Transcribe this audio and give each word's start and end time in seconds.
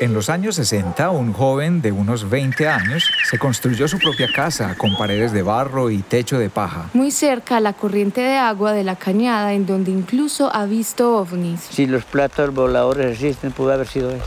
En 0.00 0.14
los 0.14 0.28
años 0.28 0.54
60, 0.54 1.10
un 1.10 1.32
joven 1.32 1.82
de 1.82 1.90
unos 1.90 2.30
20 2.30 2.68
años 2.68 3.10
se 3.28 3.36
construyó 3.36 3.88
su 3.88 3.98
propia 3.98 4.28
casa 4.32 4.76
con 4.78 4.96
paredes 4.96 5.32
de 5.32 5.42
barro 5.42 5.90
y 5.90 6.02
techo 6.02 6.38
de 6.38 6.50
paja. 6.50 6.88
Muy 6.94 7.10
cerca 7.10 7.56
a 7.56 7.60
la 7.60 7.72
corriente 7.72 8.20
de 8.20 8.36
agua 8.36 8.72
de 8.72 8.84
la 8.84 8.94
cañada, 8.94 9.54
en 9.54 9.66
donde 9.66 9.90
incluso 9.90 10.54
ha 10.54 10.66
visto 10.66 11.16
ovnis. 11.16 11.62
Si 11.70 11.86
los 11.86 12.04
platos 12.04 12.54
voladores 12.54 13.14
existen, 13.14 13.50
pudo 13.50 13.72
haber 13.72 13.88
sido 13.88 14.12
él. 14.12 14.20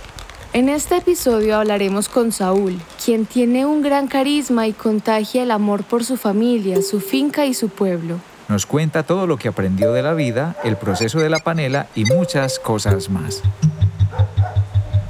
En 0.52 0.68
este 0.68 0.98
episodio 0.98 1.56
hablaremos 1.56 2.10
con 2.10 2.34
Saúl, 2.34 2.82
quien 3.04 3.26
tiene 3.26 3.66
un 3.66 3.82
gran 3.82 4.08
carisma 4.08 4.68
y 4.68 4.74
contagia 4.74 5.44
el 5.44 5.52
amor 5.52 5.86
por 5.86 6.04
su 6.04 6.18
familia, 6.18 6.82
su 6.82 7.00
finca 7.00 7.46
y 7.46 7.54
su 7.54 7.70
pueblo. 7.70 8.18
Nos 8.50 8.66
cuenta 8.66 9.04
todo 9.04 9.26
lo 9.26 9.38
que 9.38 9.48
aprendió 9.48 9.94
de 9.94 10.04
la 10.04 10.14
vida, 10.14 10.58
el 10.66 10.76
proceso 10.76 11.20
de 11.20 11.30
la 11.30 11.40
panela 11.40 11.88
y 11.96 12.04
muchas 12.04 12.60
cosas 12.60 13.10
más. 13.10 13.42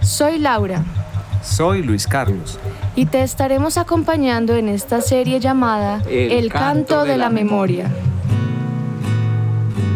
Soy 0.02 0.40
Laura. 0.40 0.84
Soy 1.44 1.84
Luis 1.84 2.08
Carlos. 2.08 2.60
Y 2.96 3.06
te 3.06 3.22
estaremos 3.22 3.78
acompañando 3.78 4.56
en 4.56 4.68
esta 4.68 5.00
serie 5.00 5.40
llamada 5.40 6.02
El, 6.10 6.52
canto, 6.52 7.06
de, 7.06 7.18
la, 7.18 7.30
memoria. 7.30 7.86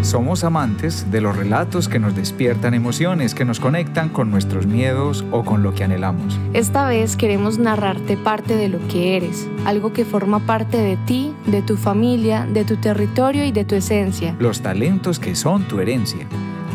Somos 0.04 0.44
amantes 0.44 1.10
de 1.10 1.22
los 1.22 1.36
relatos 1.36 1.90
que 1.90 1.98
nos 1.98 2.16
despiertan 2.16 2.76
emociones, 2.76 3.34
que 3.34 3.46
nos 3.46 3.60
conectan 3.60 4.10
con 4.10 4.30
nuestros 4.30 4.68
miedos 4.68 5.26
o 5.32 5.44
con 5.44 5.63
lo 5.63 5.73
que 5.73 5.84
anhelamos. 5.84 6.40
Esta 6.54 6.88
vez 6.88 7.16
queremos 7.16 7.58
narrarte 7.58 8.16
parte 8.16 8.55
de 8.55 8.70
lo 8.70 8.88
que 8.88 9.18
eres, 9.18 9.48
algo 9.66 9.91
que 9.91 10.05
forma 10.05 10.40
parte 10.40 10.77
de 10.77 10.98
ti, 10.98 11.34
de 11.48 11.63
tu 11.63 11.77
familia, 11.77 12.46
de 12.46 12.63
tu 12.63 12.77
territorio 12.77 13.44
y 13.44 13.52
de 13.52 13.66
tu 13.66 13.74
esencia. 13.74 14.35
Los 14.38 14.62
talentos 14.62 15.18
que 15.18 15.34
son 15.34 15.63
tu 15.63 15.80
herencia 15.80 16.27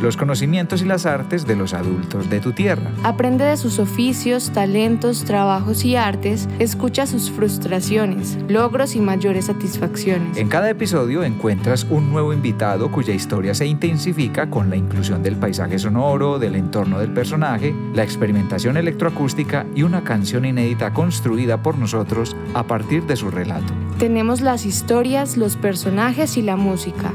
los 0.03 0.17
conocimientos 0.17 0.83
y 0.83 0.85
las 0.85 1.07
artes 1.07 1.47
de 1.47 1.57
los 1.57 1.75
adultos 1.75 2.29
de 2.31 2.41
tu 2.41 2.53
tierra. 2.53 2.91
Aprende 3.03 3.45
de 3.45 3.57
sus 3.57 3.79
oficios, 3.79 4.51
talentos, 4.51 5.25
trabajos 5.25 5.85
y 5.85 5.97
artes, 5.97 6.49
escucha 6.59 7.07
sus 7.07 7.31
frustraciones, 7.31 8.39
logros 8.49 8.95
y 8.95 9.01
mayores 9.01 9.47
satisfacciones. 9.47 10.37
En 10.37 10.49
cada 10.49 10.71
episodio 10.71 11.23
encuentras 11.23 11.87
un 11.91 12.11
nuevo 12.11 12.33
invitado 12.33 12.91
cuya 12.91 13.15
historia 13.15 13.55
se 13.55 13.67
intensifica 13.67 14.51
con 14.51 14.71
la 14.71 14.77
inclusión 14.77 15.23
del 15.23 15.37
paisaje 15.37 15.79
sonoro, 15.79 16.39
del 16.39 16.55
entorno 16.55 16.99
del 16.99 17.13
personaje, 17.13 17.75
la 17.95 18.03
experimentación 18.03 18.77
electroacústica 18.77 19.67
y 19.75 19.83
una 19.83 20.03
canción 20.05 20.45
inédita 20.45 20.93
construida 20.93 21.63
por 21.63 21.79
nosotros 21.79 22.37
a 22.55 22.65
partir 22.65 23.05
de 23.05 23.17
su 23.17 23.31
relato. 23.31 23.73
Tenemos 24.01 24.41
las 24.41 24.65
historias, 24.65 25.37
los 25.37 25.57
personajes 25.57 26.37
y 26.37 26.43
la 26.43 26.57
música 26.57 27.13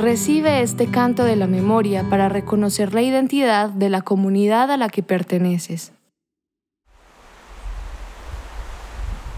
Recibe 0.00 0.62
este 0.62 0.86
canto 0.86 1.24
de 1.24 1.34
la 1.34 1.48
memoria 1.48 2.04
para 2.08 2.28
reconocer 2.28 2.94
la 2.94 3.02
identidad 3.02 3.70
de 3.70 3.90
la 3.90 4.02
comunidad 4.02 4.70
a 4.70 4.76
la 4.76 4.88
que 4.88 5.02
perteneces. 5.02 5.90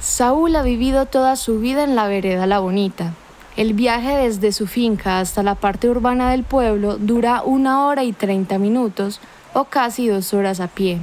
Saúl 0.01 0.55
ha 0.57 0.63
vivido 0.63 1.07
toda 1.07 1.37
su 1.37 1.61
vida 1.61 1.83
en 1.83 1.97
la 1.97 2.09
vereda 2.09 2.47
La 2.47 2.59
Bonita. 2.59 3.15
El 3.57 3.73
viaje 3.73 4.15
desde 4.19 4.53
su 4.53 4.67
finca 4.67 5.19
hasta 5.19 5.43
la 5.43 5.55
parte 5.55 5.89
urbana 5.89 6.31
del 6.31 6.45
pueblo 6.45 6.99
dura 6.99 7.43
una 7.43 7.87
hora 7.87 8.05
y 8.05 8.13
treinta 8.13 8.59
minutos 8.59 9.23
o 9.55 9.65
casi 9.65 10.09
dos 10.09 10.35
horas 10.35 10.61
a 10.61 10.69
pie. 10.69 10.99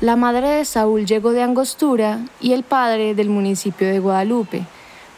La 0.00 0.16
madre 0.16 0.48
de 0.48 0.64
Saúl 0.64 1.04
llegó 1.04 1.32
de 1.32 1.42
Angostura 1.42 2.20
y 2.40 2.54
el 2.54 2.62
padre 2.62 3.14
del 3.14 3.28
municipio 3.28 3.86
de 3.86 3.98
Guadalupe, 3.98 4.64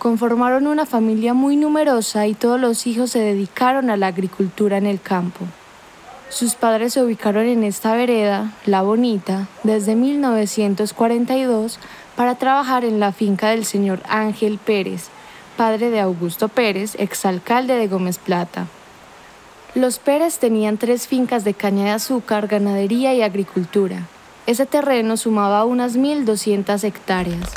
Conformaron 0.03 0.67
una 0.67 0.85
familia 0.85 1.33
muy 1.33 1.55
numerosa 1.55 2.27
y 2.27 2.35
todos 2.35 2.59
los 2.59 2.89
hijos 2.89 3.13
se 3.13 3.21
dedicaron 3.21 3.89
a 3.89 3.97
la 3.97 4.09
agricultura 4.09 4.77
en 4.77 4.87
el 4.87 5.01
campo. 5.01 5.45
Sus 6.29 6.57
padres 6.57 6.95
se 6.95 7.05
ubicaron 7.05 7.47
en 7.47 7.63
esta 7.63 7.95
vereda, 7.95 8.51
La 8.67 8.83
Bonita, 8.83 9.47
desde 9.63 9.95
1942 9.95 11.79
para 12.17 12.35
trabajar 12.35 12.85
en 12.85 12.99
la 12.99 13.13
finca 13.13 13.51
del 13.51 13.65
señor 13.65 14.01
Ángel 14.09 14.59
Pérez, 14.59 15.07
padre 15.57 15.89
de 15.91 16.01
Augusto 16.01 16.49
Pérez, 16.49 16.97
exalcalde 16.99 17.77
de 17.77 17.87
Gómez 17.87 18.19
Plata. 18.19 18.67
Los 19.77 20.01
Pérez 20.01 20.41
tenían 20.41 20.79
tres 20.79 21.07
fincas 21.07 21.45
de 21.45 21.55
caña 21.55 21.85
de 21.85 21.91
azúcar, 21.91 22.49
ganadería 22.49 23.15
y 23.15 23.23
agricultura. 23.23 24.09
Ese 24.49 24.67
terreno 24.67 25.17
sumaba 25.17 25.65
unas 25.65 25.97
1.200 25.97 26.83
hectáreas. 26.83 27.53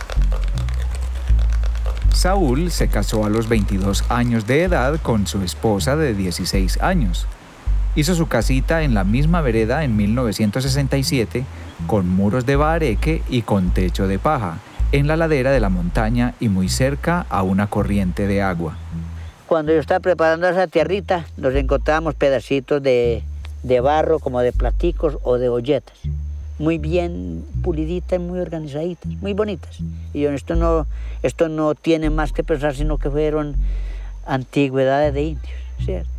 Saúl 2.15 2.71
se 2.71 2.87
casó 2.87 3.25
a 3.25 3.29
los 3.29 3.49
22 3.49 4.05
años 4.09 4.47
de 4.47 4.63
edad 4.63 4.99
con 5.01 5.27
su 5.27 5.41
esposa 5.41 5.97
de 5.97 6.13
16 6.13 6.81
años. 6.81 7.27
Hizo 7.93 8.15
su 8.15 8.27
casita 8.27 8.83
en 8.83 8.93
la 8.93 9.03
misma 9.03 9.41
vereda 9.41 9.83
en 9.83 9.97
1967 9.97 11.43
con 11.87 12.07
muros 12.07 12.45
de 12.45 12.55
bareque 12.55 13.21
y 13.29 13.41
con 13.41 13.71
techo 13.71 14.07
de 14.07 14.17
paja, 14.17 14.59
en 14.93 15.07
la 15.07 15.17
ladera 15.17 15.51
de 15.51 15.59
la 15.59 15.67
montaña 15.67 16.35
y 16.39 16.47
muy 16.47 16.69
cerca 16.69 17.25
a 17.29 17.43
una 17.43 17.67
corriente 17.67 18.27
de 18.27 18.41
agua. 18.41 18.77
Cuando 19.45 19.73
yo 19.73 19.79
estaba 19.79 19.99
preparando 19.99 20.47
esa 20.47 20.67
tierrita, 20.67 21.25
nos 21.35 21.53
encontramos 21.53 22.15
pedacitos 22.15 22.81
de, 22.81 23.23
de 23.61 23.79
barro 23.81 24.19
como 24.19 24.39
de 24.39 24.53
platicos 24.53 25.17
o 25.23 25.37
de 25.37 25.49
olletas 25.49 25.99
muy 26.57 26.77
bien 26.77 27.43
puliditas, 27.63 28.19
muy 28.19 28.39
organizaditas, 28.39 29.11
muy 29.21 29.33
bonitas. 29.33 29.79
Y 30.13 30.21
yo, 30.21 30.31
esto 30.31 30.55
no, 30.55 30.87
esto 31.23 31.49
no 31.49 31.75
tiene 31.75 32.09
más 32.09 32.31
que 32.31 32.43
pensar, 32.43 32.75
sino 32.75 32.97
que 32.97 33.09
fueron 33.09 33.55
antigüedades 34.25 35.13
de 35.13 35.23
indios, 35.23 35.59
¿cierto? 35.83 36.09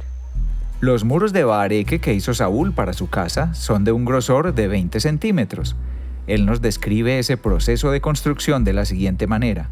Los 0.81 1.05
muros 1.05 1.33
de 1.33 1.45
bareque 1.45 2.01
que 2.01 2.13
hizo 2.13 2.35
Saúl 2.35 2.73
para 2.73 2.93
su 2.93 3.09
casa 3.09 3.55
son 3.55 3.85
de 3.85 3.93
un 3.93 4.05
grosor 4.05 4.55
de 4.55 4.69
20 4.69 5.01
centímetros. 5.01 5.75
Él 6.27 6.45
nos 6.45 6.61
describe 6.61 7.19
ese 7.19 7.37
proceso 7.39 7.91
de 7.91 8.03
construcción 8.03 8.65
de 8.65 8.75
la 8.75 8.85
siguiente 8.85 9.27
manera. 9.27 9.71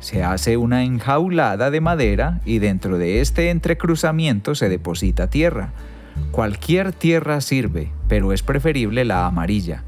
Se 0.00 0.22
hace 0.22 0.58
una 0.58 0.84
enjaulada 0.84 1.70
de 1.70 1.80
madera 1.80 2.42
y 2.44 2.58
dentro 2.58 2.98
de 2.98 3.22
este 3.22 3.48
entrecruzamiento 3.48 4.54
se 4.54 4.68
deposita 4.68 5.30
tierra. 5.30 5.72
Cualquier 6.30 6.92
tierra 6.92 7.40
sirve, 7.40 7.90
pero 8.06 8.34
es 8.34 8.42
preferible 8.42 9.06
la 9.06 9.24
amarilla 9.24 9.82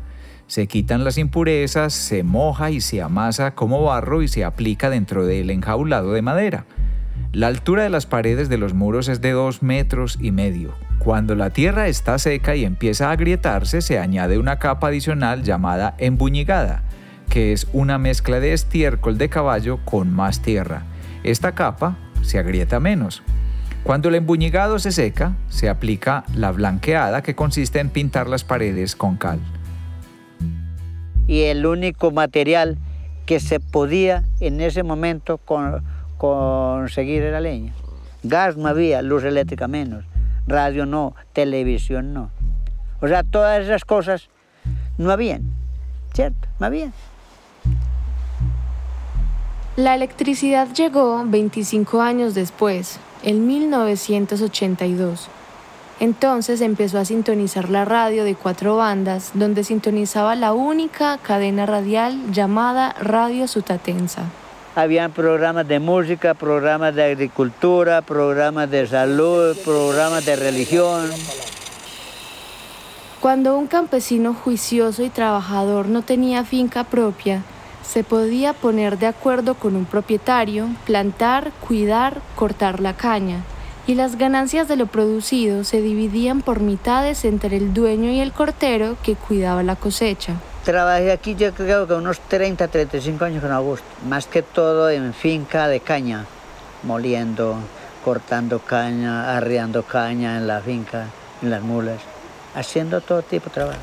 se 0.46 0.68
quitan 0.68 1.02
las 1.02 1.18
impurezas, 1.18 1.92
se 1.92 2.22
moja 2.22 2.70
y 2.70 2.80
se 2.80 3.02
amasa 3.02 3.54
como 3.54 3.82
barro 3.82 4.22
y 4.22 4.28
se 4.28 4.44
aplica 4.44 4.90
dentro 4.90 5.26
del 5.26 5.50
enjaulado 5.50 6.12
de 6.12 6.22
madera. 6.22 6.66
La 7.32 7.48
altura 7.48 7.82
de 7.82 7.90
las 7.90 8.06
paredes 8.06 8.48
de 8.48 8.56
los 8.56 8.72
muros 8.72 9.08
es 9.08 9.20
de 9.20 9.32
2 9.32 9.62
metros 9.62 10.18
y 10.20 10.30
medio. 10.30 10.74
Cuando 10.98 11.34
la 11.34 11.50
tierra 11.50 11.88
está 11.88 12.18
seca 12.18 12.54
y 12.54 12.64
empieza 12.64 13.08
a 13.08 13.12
agrietarse, 13.12 13.82
se 13.82 13.98
añade 13.98 14.38
una 14.38 14.58
capa 14.58 14.88
adicional 14.88 15.42
llamada 15.42 15.94
embuñigada, 15.98 16.82
que 17.28 17.52
es 17.52 17.66
una 17.72 17.98
mezcla 17.98 18.40
de 18.40 18.52
estiércol 18.52 19.18
de 19.18 19.28
caballo 19.28 19.80
con 19.84 20.12
más 20.12 20.40
tierra. 20.40 20.84
Esta 21.24 21.52
capa 21.52 21.98
se 22.22 22.38
agrieta 22.38 22.80
menos. 22.80 23.22
Cuando 23.82 24.08
el 24.08 24.14
embuñigado 24.14 24.78
se 24.78 24.92
seca, 24.92 25.36
se 25.48 25.68
aplica 25.68 26.24
la 26.34 26.52
blanqueada 26.52 27.22
que 27.22 27.34
consiste 27.34 27.80
en 27.80 27.90
pintar 27.90 28.28
las 28.28 28.44
paredes 28.44 28.96
con 28.96 29.16
cal 29.16 29.40
y 31.26 31.42
el 31.42 31.66
único 31.66 32.10
material 32.10 32.78
que 33.26 33.41
se 33.41 33.60
podía 33.60 34.25
en 34.41 34.60
ese 34.60 34.82
momento 34.82 35.38
conseguir 36.19 37.22
era 37.22 37.41
leña. 37.41 37.72
Gas 38.22 38.56
no 38.56 38.69
había, 38.69 39.03
luz 39.03 39.25
eléctrica 39.25 39.69
menos, 39.69 40.04
radio 40.47 40.87
no, 40.87 41.14
televisión 41.32 42.14
no. 42.14 42.31
O 43.00 43.09
sea, 43.09 43.22
todas 43.22 43.62
esas 43.62 43.84
cosas 43.84 44.28
no 44.98 45.10
habían, 45.10 45.42
¿cierto? 46.14 46.48
No 46.59 46.66
habían. 46.66 46.92
La 49.76 49.94
electricidad 49.94 50.69
llegó 50.72 51.22
25 51.26 52.00
años 52.00 52.34
después, 52.34 52.98
en 53.22 53.47
1982. 53.47 55.28
Entonces 55.98 56.60
empezó 56.60 56.98
a 56.98 57.06
sintonizar 57.06 57.70
la 57.70 57.86
radio 57.86 58.24
de 58.24 58.34
cuatro 58.34 58.76
bandas, 58.76 59.30
donde 59.32 59.64
sintonizaba 59.64 60.34
la 60.34 60.52
única 60.52 61.16
cadena 61.22 61.64
radial 61.64 62.32
llamada 62.32 62.94
Radio 63.00 63.48
Sutatensa. 63.48 64.25
Habían 64.75 65.12
programas 65.12 65.66
de 65.66 65.81
música, 65.81 66.34
programas 66.34 66.94
de 66.94 67.02
agricultura, 67.02 68.02
programas 68.02 68.70
de 68.70 68.87
salud, 68.87 69.56
programas 69.64 70.26
de 70.26 70.37
religión. 70.37 71.08
Cuando 73.20 73.56
un 73.56 73.66
campesino 73.66 74.34
juicioso 74.34 75.02
y 75.02 75.08
trabajador 75.08 75.88
no 75.88 76.02
tenía 76.02 76.44
finca 76.44 76.84
propia, 76.84 77.40
se 77.82 78.04
podía 78.04 78.52
poner 78.52 78.99
de 78.99 79.06
acuerdo 79.06 79.54
con 79.54 79.75
un 79.75 79.87
propietario, 79.87 80.69
plantar, 80.84 81.52
cuidar, 81.66 82.20
cortar 82.34 82.81
la 82.81 82.92
caña 82.92 83.44
y 83.87 83.94
las 83.94 84.19
ganancias 84.19 84.67
de 84.67 84.77
lo 84.77 84.87
producido 84.87 85.62
se 85.62 85.81
dividían 85.81 86.43
por 86.43 86.61
mitades 86.61 87.25
entre 87.25 87.56
el 87.56 87.73
dueño 87.73 88.11
y 88.11 88.21
el 88.21 88.33
cortero 88.33 88.97
que 89.03 89.15
cuidaba 89.15 89.62
la 89.62 89.77
cosecha. 89.77 90.35
Trabajé 90.65 91.12
aquí 91.12 91.37
yo 91.37 91.55
creo 91.55 91.87
que 91.87 91.94
unos 91.94 92.19
30, 92.19 92.67
35 92.67 93.25
años 93.25 93.43
con 93.43 93.53
Augusto, 93.53 93.87
más 94.09 94.27
que 94.27 94.43
todo 94.43 94.91
en 94.91 95.15
finca 95.15 95.69
de 95.69 95.79
caña, 95.79 96.25
moliendo, 96.83 97.56
cortando 98.05 98.59
caña, 98.59 99.37
arriando 99.37 99.85
caña 99.85 100.37
en 100.37 100.49
la 100.49 100.61
finca, 100.61 101.06
en 101.41 101.50
las 101.50 101.62
mulas, 101.62 102.00
haciendo 102.56 103.00
todo 103.00 103.23
tipo 103.23 103.47
de 103.47 103.55
trabajo. 103.55 103.81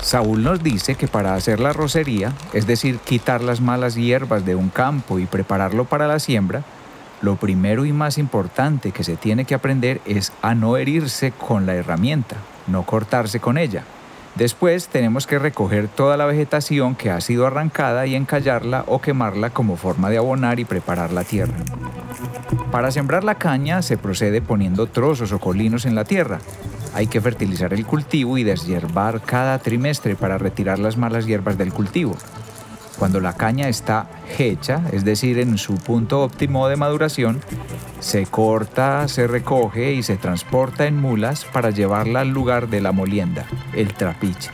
Saúl 0.00 0.44
nos 0.44 0.62
dice 0.62 0.94
que 0.94 1.08
para 1.08 1.34
hacer 1.34 1.58
la 1.58 1.72
rocería, 1.72 2.32
es 2.52 2.68
decir, 2.68 3.00
quitar 3.00 3.42
las 3.42 3.60
malas 3.60 3.96
hierbas 3.96 4.44
de 4.44 4.54
un 4.54 4.68
campo 4.68 5.18
y 5.18 5.26
prepararlo 5.26 5.86
para 5.86 6.06
la 6.06 6.20
siembra, 6.20 6.62
lo 7.20 7.36
primero 7.36 7.84
y 7.84 7.92
más 7.92 8.18
importante 8.18 8.92
que 8.92 9.04
se 9.04 9.16
tiene 9.16 9.44
que 9.44 9.54
aprender 9.54 10.00
es 10.04 10.32
a 10.42 10.54
no 10.54 10.76
herirse 10.76 11.32
con 11.32 11.66
la 11.66 11.74
herramienta, 11.74 12.36
no 12.66 12.84
cortarse 12.84 13.40
con 13.40 13.58
ella. 13.58 13.84
Después 14.34 14.88
tenemos 14.88 15.26
que 15.26 15.38
recoger 15.38 15.88
toda 15.88 16.18
la 16.18 16.26
vegetación 16.26 16.94
que 16.94 17.10
ha 17.10 17.22
sido 17.22 17.46
arrancada 17.46 18.06
y 18.06 18.14
encallarla 18.14 18.84
o 18.86 19.00
quemarla 19.00 19.48
como 19.48 19.76
forma 19.76 20.10
de 20.10 20.18
abonar 20.18 20.60
y 20.60 20.66
preparar 20.66 21.10
la 21.10 21.24
tierra. 21.24 21.54
Para 22.70 22.90
sembrar 22.90 23.24
la 23.24 23.36
caña 23.36 23.80
se 23.80 23.96
procede 23.96 24.42
poniendo 24.42 24.88
trozos 24.88 25.32
o 25.32 25.38
colinos 25.38 25.86
en 25.86 25.94
la 25.94 26.04
tierra. 26.04 26.40
Hay 26.92 27.06
que 27.06 27.22
fertilizar 27.22 27.72
el 27.72 27.86
cultivo 27.86 28.36
y 28.36 28.44
deshiervar 28.44 29.22
cada 29.22 29.58
trimestre 29.58 30.16
para 30.16 30.36
retirar 30.36 30.78
las 30.78 30.98
malas 30.98 31.26
hierbas 31.26 31.56
del 31.56 31.72
cultivo. 31.72 32.14
Cuando 32.98 33.20
la 33.20 33.34
caña 33.34 33.68
está 33.68 34.06
hecha, 34.38 34.82
es 34.92 35.04
decir, 35.04 35.38
en 35.38 35.58
su 35.58 35.74
punto 35.74 36.22
óptimo 36.22 36.68
de 36.68 36.76
maduración, 36.76 37.40
se 38.00 38.24
corta, 38.24 39.06
se 39.08 39.26
recoge 39.26 39.92
y 39.92 40.02
se 40.02 40.16
transporta 40.16 40.86
en 40.86 41.00
mulas 41.00 41.44
para 41.44 41.70
llevarla 41.70 42.20
al 42.20 42.30
lugar 42.30 42.68
de 42.68 42.80
la 42.80 42.92
molienda, 42.92 43.44
el 43.74 43.92
trapiche. 43.92 44.50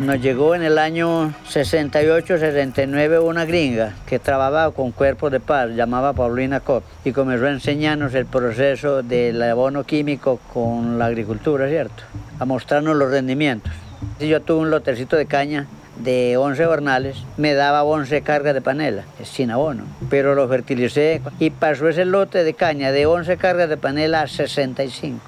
Nos 0.00 0.20
llegó 0.20 0.54
en 0.54 0.62
el 0.62 0.78
año 0.78 1.32
68-69 1.48 3.20
una 3.20 3.44
gringa 3.44 3.94
que 4.06 4.20
trabajaba 4.20 4.70
con 4.72 4.92
cuerpos 4.92 5.32
de 5.32 5.40
paz, 5.40 5.70
llamaba 5.70 6.12
Paulina 6.12 6.60
Cop, 6.60 6.84
y 7.04 7.10
comenzó 7.10 7.46
a 7.46 7.50
enseñarnos 7.50 8.14
el 8.14 8.26
proceso 8.26 9.02
del 9.02 9.42
abono 9.42 9.84
químico 9.84 10.38
con 10.52 11.00
la 11.00 11.06
agricultura, 11.06 11.68
¿cierto? 11.68 12.04
A 12.38 12.44
mostrarnos 12.44 12.96
los 12.96 13.10
rendimientos. 13.10 13.72
Yo 14.20 14.40
tuve 14.40 14.60
un 14.60 14.70
lotecito 14.70 15.16
de 15.16 15.26
caña 15.26 15.66
de 16.02 16.36
11 16.36 16.66
hornales 16.66 17.24
me 17.36 17.54
daba 17.54 17.82
11 17.82 18.22
cargas 18.22 18.54
de 18.54 18.60
panela, 18.60 19.04
sin 19.24 19.50
abono, 19.50 19.84
pero 20.08 20.34
lo 20.34 20.48
fertilicé 20.48 21.20
y 21.38 21.50
pasó 21.50 21.88
ese 21.88 22.04
lote 22.04 22.44
de 22.44 22.54
caña 22.54 22.92
de 22.92 23.06
11 23.06 23.36
cargas 23.36 23.68
de 23.68 23.76
panela 23.76 24.22
a 24.22 24.26
65. 24.28 25.18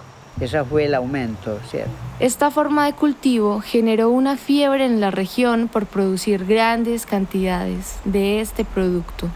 Ese 0.40 0.64
fue 0.64 0.86
el 0.86 0.94
aumento, 0.94 1.58
¿cierto? 1.70 1.90
Esta 2.18 2.50
forma 2.50 2.86
de 2.86 2.94
cultivo 2.94 3.60
generó 3.60 4.10
una 4.10 4.36
fiebre 4.36 4.86
en 4.86 5.00
la 5.00 5.10
región 5.10 5.68
por 5.68 5.86
producir 5.86 6.46
grandes 6.46 7.04
cantidades 7.04 7.98
de 8.04 8.40
este 8.40 8.64
producto. 8.64 9.28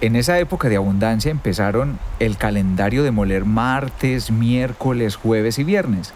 En 0.00 0.14
esa 0.14 0.38
época 0.38 0.68
de 0.68 0.76
abundancia 0.76 1.30
empezaron 1.30 1.98
el 2.20 2.36
calendario 2.36 3.02
de 3.02 3.10
moler 3.10 3.44
martes, 3.44 4.30
miércoles, 4.30 5.16
jueves 5.16 5.58
y 5.58 5.64
viernes 5.64 6.12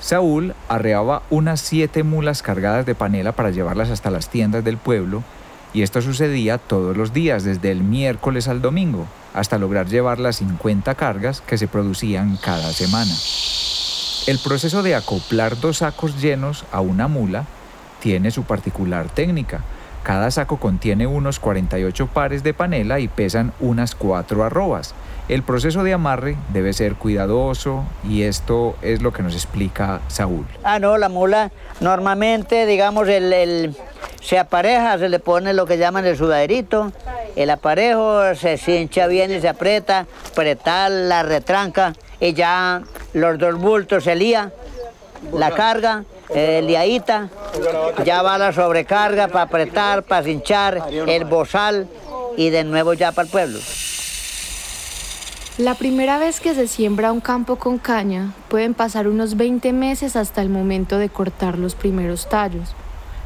Saúl 0.00 0.54
arreaba 0.68 1.22
unas 1.30 1.60
siete 1.60 2.02
mulas 2.02 2.42
cargadas 2.42 2.86
de 2.86 2.94
panela 2.94 3.32
para 3.32 3.50
llevarlas 3.50 3.90
hasta 3.90 4.10
las 4.10 4.28
tiendas 4.28 4.64
del 4.64 4.76
pueblo, 4.76 5.22
y 5.72 5.82
esto 5.82 6.00
sucedía 6.00 6.58
todos 6.58 6.96
los 6.96 7.12
días, 7.12 7.44
desde 7.44 7.70
el 7.70 7.82
miércoles 7.82 8.48
al 8.48 8.62
domingo, 8.62 9.06
hasta 9.34 9.58
lograr 9.58 9.86
llevar 9.86 10.18
las 10.18 10.36
50 10.36 10.94
cargas 10.94 11.40
que 11.40 11.58
se 11.58 11.68
producían 11.68 12.36
cada 12.36 12.72
semana. 12.72 13.12
El 14.26 14.38
proceso 14.38 14.82
de 14.82 14.94
acoplar 14.94 15.60
dos 15.60 15.78
sacos 15.78 16.20
llenos 16.20 16.64
a 16.72 16.80
una 16.80 17.08
mula 17.08 17.44
tiene 18.00 18.30
su 18.30 18.44
particular 18.44 19.08
técnica. 19.08 19.60
Cada 20.02 20.30
saco 20.30 20.58
contiene 20.58 21.06
unos 21.06 21.38
48 21.40 22.06
pares 22.06 22.42
de 22.42 22.54
panela 22.54 23.00
y 23.00 23.08
pesan 23.08 23.52
unas 23.60 23.94
4 23.94 24.44
arrobas. 24.44 24.94
El 25.28 25.42
proceso 25.42 25.82
de 25.82 25.92
amarre 25.92 26.36
debe 26.52 26.72
ser 26.72 26.94
cuidadoso 26.94 27.84
y 28.08 28.22
esto 28.22 28.76
es 28.80 29.02
lo 29.02 29.12
que 29.12 29.24
nos 29.24 29.34
explica 29.34 30.00
Saúl. 30.06 30.46
Ah, 30.62 30.78
no, 30.78 30.98
la 30.98 31.08
mula 31.08 31.50
normalmente, 31.80 32.64
digamos, 32.64 33.08
el, 33.08 33.74
se 34.22 34.38
apareja, 34.38 34.98
se 34.98 35.08
le 35.08 35.18
pone 35.18 35.52
lo 35.52 35.66
que 35.66 35.78
llaman 35.78 36.06
el 36.06 36.16
sudaderito, 36.16 36.92
el 37.34 37.50
aparejo 37.50 38.22
se 38.36 38.56
hincha 38.80 39.08
bien 39.08 39.32
y 39.32 39.40
se 39.40 39.48
aprieta, 39.48 40.06
apretar 40.30 40.92
la 40.92 41.24
retranca 41.24 41.92
y 42.20 42.32
ya 42.32 42.82
los 43.12 43.36
dos 43.36 43.56
bultos 43.56 44.04
se 44.04 44.14
lía, 44.14 44.52
la 45.32 45.50
carga, 45.50 46.04
el 46.32 46.68
liadita, 46.68 47.30
ya 48.04 48.22
va 48.22 48.38
la 48.38 48.52
sobrecarga 48.52 49.26
para 49.26 49.42
apretar, 49.42 50.04
para 50.04 50.28
hinchar, 50.28 50.82
el 50.88 51.24
bozal 51.24 51.88
y 52.36 52.50
de 52.50 52.62
nuevo 52.62 52.94
ya 52.94 53.10
para 53.10 53.26
el 53.26 53.32
pueblo. 53.32 53.58
La 55.58 55.72
primera 55.74 56.18
vez 56.18 56.38
que 56.38 56.54
se 56.54 56.66
siembra 56.66 57.12
un 57.12 57.20
campo 57.20 57.56
con 57.56 57.78
caña 57.78 58.34
pueden 58.48 58.74
pasar 58.74 59.08
unos 59.08 59.38
20 59.38 59.72
meses 59.72 60.14
hasta 60.14 60.42
el 60.42 60.50
momento 60.50 60.98
de 60.98 61.08
cortar 61.08 61.58
los 61.58 61.74
primeros 61.74 62.28
tallos. 62.28 62.74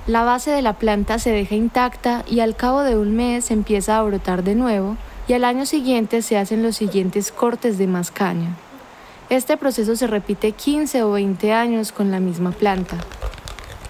La 0.07 0.23
base 0.23 0.53
de 0.53 0.63
la 0.63 0.75
planta 0.75 1.19
se 1.19 1.33
deja 1.33 1.57
intacta 1.57 2.25
y 2.29 2.39
al 2.39 2.55
cabo 2.55 2.83
de 2.83 2.97
un 2.97 3.17
mes 3.17 3.51
empieza 3.51 3.99
a 3.99 4.03
brotar 4.05 4.45
de 4.45 4.55
nuevo 4.55 4.97
y 5.27 5.33
al 5.33 5.43
año 5.43 5.67
siguiente 5.67 6.23
se 6.23 6.39
hacen 6.39 6.63
los 6.63 6.77
siguientes 6.77 7.33
cortes 7.33 7.79
de 7.79 7.89
más 7.89 8.13
caña. 8.13 8.55
Este 9.29 9.57
proceso 9.57 9.97
se 9.97 10.07
repite 10.07 10.53
15 10.53 11.03
o 11.03 11.11
20 11.11 11.53
años 11.53 11.91
con 11.91 12.13
la 12.13 12.21
misma 12.21 12.53
planta. 12.53 12.97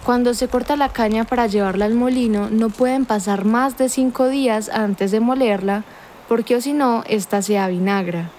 Cuando 0.02 0.32
se 0.32 0.48
corta 0.48 0.76
la 0.76 0.88
caña 0.88 1.24
para 1.24 1.46
llevarla 1.46 1.84
al 1.84 1.94
molino 1.94 2.48
no 2.48 2.70
pueden 2.70 3.04
pasar 3.04 3.44
más 3.44 3.76
de 3.76 3.90
5 3.90 4.28
días 4.28 4.70
antes 4.70 5.10
de 5.10 5.20
molerla 5.20 5.84
porque 6.30 6.54
o 6.54 6.60
si 6.60 6.72
no, 6.72 7.02
esta 7.08 7.42
se 7.42 7.58
avinagra. 7.58 8.30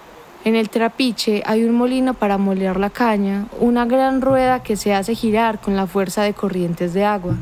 En 0.45 0.55
el 0.55 0.69
trapiche 0.69 1.43
hay 1.45 1.65
un 1.65 1.73
molino 1.73 2.13
para 2.13 2.37
moler 2.37 2.77
la 2.77 2.89
caña, 2.89 3.47
una 3.59 3.85
gran 3.85 4.21
rueda 4.21 4.63
que 4.63 4.77
se 4.77 4.93
hace 4.93 5.13
girar 5.13 5.59
con 5.59 5.75
la 5.75 5.87
fuerza 5.87 6.23
de 6.23 6.33
corrientes 6.33 6.93
de 6.93 7.03
agua. 7.03 7.35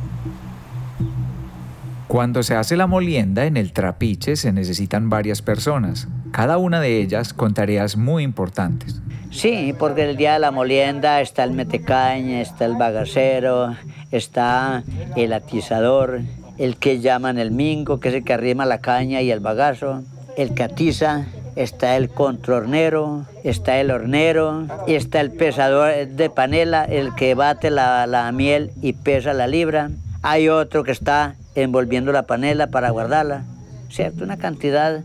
Cuando 2.07 2.41
se 2.41 2.55
hace 2.55 2.75
la 2.77 2.87
molienda 2.87 3.45
en 3.45 3.57
el 3.57 3.73
trapiche 3.73 4.35
se 4.35 4.51
necesitan 4.51 5.07
varias 5.07 5.43
personas, 5.43 6.07
cada 6.31 6.57
una 6.57 6.81
de 6.81 6.99
ellas 6.99 7.31
con 7.31 7.53
tareas 7.53 7.95
muy 7.95 8.23
importantes. 8.23 9.03
Sí, 9.29 9.75
porque 9.77 10.09
el 10.09 10.17
día 10.17 10.33
de 10.33 10.39
la 10.39 10.49
molienda 10.49 11.21
está 11.21 11.43
el 11.43 11.51
metecaña, 11.51 12.41
está 12.41 12.65
el 12.65 12.73
bagacero, 12.73 13.75
está 14.09 14.83
el 15.15 15.31
atizador, 15.31 16.21
el 16.57 16.77
que 16.77 17.01
llaman 17.01 17.37
el 17.37 17.51
mingo, 17.51 17.99
que 17.99 18.09
es 18.09 18.15
el 18.15 18.23
que 18.23 18.33
arrima 18.33 18.65
la 18.65 18.81
caña 18.81 19.21
y 19.21 19.29
el 19.29 19.41
bagazo, 19.41 20.03
el 20.39 20.53
catiza, 20.53 21.25
está 21.57 21.97
el 21.97 22.07
contrornero, 22.07 23.25
está 23.43 23.81
el 23.81 23.91
hornero, 23.91 24.67
está 24.87 25.19
el 25.19 25.31
pesador 25.31 26.07
de 26.07 26.29
panela, 26.29 26.85
el 26.85 27.13
que 27.13 27.35
bate 27.35 27.69
la, 27.69 28.31
miel 28.33 28.71
y 28.81 28.93
pesa 28.93 29.33
la 29.33 29.47
libra. 29.47 29.91
Hay 30.21 30.47
otro 30.47 30.85
que 30.85 30.93
está 30.93 31.35
envolviendo 31.55 32.13
la 32.13 32.23
panela 32.23 32.67
para 32.67 32.89
guardarla, 32.89 33.43
¿cierto? 33.89 34.23
Una 34.23 34.37
cantidad. 34.37 35.03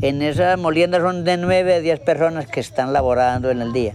En 0.00 0.22
esa 0.22 0.56
molienda 0.56 1.00
son 1.00 1.24
de 1.24 1.36
9 1.36 1.74
a 1.74 1.80
10 1.80 2.00
personas 2.00 2.46
que 2.46 2.60
están 2.60 2.92
laborando 2.92 3.50
en 3.50 3.62
el 3.62 3.72
día. 3.72 3.94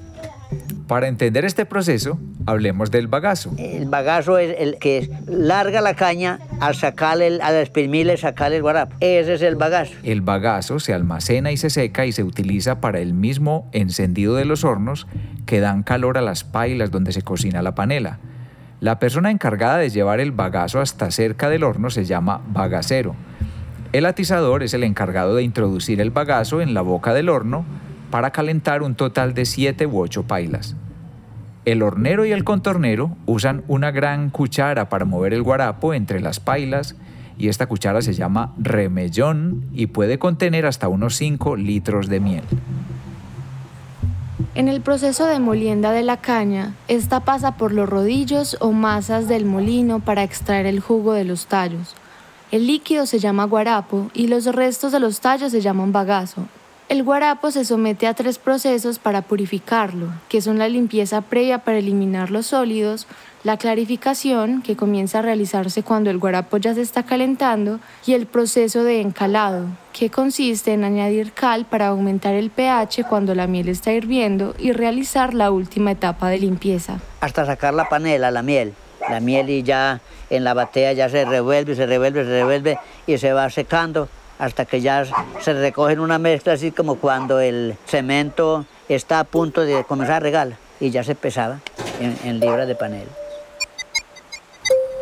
Para 0.87 1.07
entender 1.07 1.45
este 1.45 1.65
proceso, 1.65 2.19
hablemos 2.45 2.91
del 2.91 3.07
bagazo. 3.07 3.51
El 3.57 3.87
bagazo 3.87 4.37
es 4.37 4.55
el 4.59 4.77
que 4.77 5.09
larga 5.27 5.81
la 5.81 5.95
caña 5.95 6.39
al 6.59 6.75
sacarle, 6.75 7.39
al 7.41 7.55
exprimirle, 7.55 8.17
sacarle 8.17 8.57
el 8.57 8.61
guarapo. 8.61 8.95
Ese 8.99 9.35
es 9.35 9.41
el 9.41 9.55
bagazo. 9.55 9.93
El 10.03 10.21
bagazo 10.21 10.79
se 10.79 10.93
almacena 10.93 11.51
y 11.51 11.57
se 11.57 11.69
seca 11.69 12.05
y 12.05 12.11
se 12.11 12.23
utiliza 12.23 12.81
para 12.81 12.99
el 12.99 13.13
mismo 13.13 13.69
encendido 13.71 14.35
de 14.35 14.45
los 14.45 14.63
hornos 14.63 15.07
que 15.45 15.59
dan 15.59 15.83
calor 15.83 16.17
a 16.17 16.21
las 16.21 16.43
pailas 16.43 16.91
donde 16.91 17.11
se 17.11 17.21
cocina 17.21 17.61
la 17.61 17.75
panela. 17.75 18.19
La 18.79 18.97
persona 18.97 19.29
encargada 19.29 19.77
de 19.77 19.89
llevar 19.89 20.19
el 20.19 20.31
bagazo 20.31 20.79
hasta 20.79 21.11
cerca 21.11 21.49
del 21.49 21.63
horno 21.63 21.89
se 21.89 22.05
llama 22.05 22.41
bagacero. 22.47 23.15
El 23.91 24.05
atizador 24.05 24.63
es 24.63 24.73
el 24.73 24.83
encargado 24.83 25.35
de 25.35 25.43
introducir 25.43 26.01
el 26.01 26.11
bagazo 26.11 26.61
en 26.61 26.73
la 26.73 26.81
boca 26.81 27.13
del 27.13 27.29
horno 27.29 27.65
para 28.09 28.31
calentar 28.31 28.81
un 28.81 28.95
total 28.95 29.33
de 29.33 29.45
7 29.45 29.85
u 29.85 29.99
8 29.99 30.23
pailas. 30.23 30.75
El 31.63 31.83
hornero 31.83 32.25
y 32.25 32.31
el 32.31 32.43
contornero 32.43 33.15
usan 33.27 33.63
una 33.67 33.91
gran 33.91 34.31
cuchara 34.31 34.89
para 34.89 35.05
mover 35.05 35.33
el 35.33 35.43
guarapo 35.43 35.93
entre 35.93 36.19
las 36.19 36.39
pailas 36.39 36.95
y 37.37 37.49
esta 37.49 37.67
cuchara 37.67 38.01
se 38.01 38.13
llama 38.13 38.53
remellón 38.57 39.67
y 39.71 39.87
puede 39.87 40.17
contener 40.17 40.65
hasta 40.65 40.87
unos 40.87 41.15
5 41.17 41.55
litros 41.57 42.09
de 42.09 42.19
miel. 42.19 42.43
En 44.55 44.67
el 44.67 44.81
proceso 44.81 45.27
de 45.27 45.39
molienda 45.39 45.91
de 45.91 46.01
la 46.01 46.17
caña, 46.17 46.73
esta 46.87 47.19
pasa 47.19 47.57
por 47.57 47.73
los 47.73 47.87
rodillos 47.87 48.57
o 48.59 48.71
masas 48.71 49.27
del 49.27 49.45
molino 49.45 49.99
para 49.99 50.23
extraer 50.23 50.65
el 50.65 50.79
jugo 50.79 51.13
de 51.13 51.25
los 51.25 51.45
tallos. 51.45 51.95
El 52.51 52.65
líquido 52.65 53.05
se 53.05 53.19
llama 53.19 53.45
guarapo 53.45 54.09
y 54.15 54.27
los 54.27 54.45
restos 54.47 54.91
de 54.91 54.99
los 54.99 55.21
tallos 55.21 55.51
se 55.51 55.61
llaman 55.61 55.91
bagazo 55.91 56.47
El 56.91 57.03
guarapo 57.03 57.51
se 57.51 57.63
somete 57.63 58.05
a 58.05 58.13
tres 58.13 58.37
procesos 58.37 58.99
para 58.99 59.21
purificarlo, 59.21 60.07
que 60.27 60.41
son 60.41 60.59
la 60.59 60.67
limpieza 60.67 61.21
previa 61.21 61.59
para 61.59 61.77
eliminar 61.77 62.31
los 62.31 62.47
sólidos, 62.47 63.07
la 63.45 63.55
clarificación, 63.55 64.61
que 64.61 64.75
comienza 64.75 65.19
a 65.19 65.21
realizarse 65.21 65.83
cuando 65.83 66.09
el 66.09 66.17
guarapo 66.17 66.57
ya 66.57 66.73
se 66.73 66.81
está 66.81 67.03
calentando, 67.03 67.79
y 68.05 68.11
el 68.11 68.25
proceso 68.25 68.83
de 68.83 68.99
encalado, 68.99 69.67
que 69.93 70.09
consiste 70.09 70.73
en 70.73 70.83
añadir 70.83 71.31
cal 71.31 71.63
para 71.63 71.87
aumentar 71.87 72.33
el 72.33 72.49
pH 72.49 73.05
cuando 73.07 73.35
la 73.35 73.47
miel 73.47 73.69
está 73.69 73.93
hirviendo 73.93 74.53
y 74.59 74.73
realizar 74.73 75.33
la 75.33 75.49
última 75.49 75.91
etapa 75.91 76.27
de 76.27 76.39
limpieza. 76.39 76.99
Hasta 77.21 77.45
sacar 77.45 77.73
la 77.73 77.87
panela, 77.87 78.31
la 78.31 78.41
miel. 78.41 78.73
La 79.09 79.21
miel 79.21 79.49
y 79.49 79.63
ya 79.63 80.01
en 80.29 80.43
la 80.43 80.53
batea 80.53 80.91
ya 80.91 81.07
se 81.07 81.23
revuelve, 81.23 81.73
se 81.73 81.85
revuelve, 81.85 82.25
se 82.25 82.31
revuelve 82.31 82.79
y 83.07 83.17
se 83.17 83.31
va 83.31 83.49
secando 83.49 84.09
hasta 84.41 84.65
que 84.65 84.81
ya 84.81 85.05
se 85.39 85.53
recoge 85.53 85.93
en 85.93 85.99
una 85.99 86.17
mezcla, 86.17 86.53
así 86.53 86.71
como 86.71 86.95
cuando 86.95 87.39
el 87.39 87.75
cemento 87.85 88.65
está 88.89 89.19
a 89.19 89.23
punto 89.23 89.61
de 89.61 89.83
comenzar 89.83 90.15
a 90.15 90.19
regar 90.19 90.57
y 90.79 90.89
ya 90.89 91.03
se 91.03 91.13
pesaba 91.13 91.59
en, 91.99 92.17
en 92.27 92.39
libras 92.39 92.67
de 92.67 92.73
panel. 92.73 93.07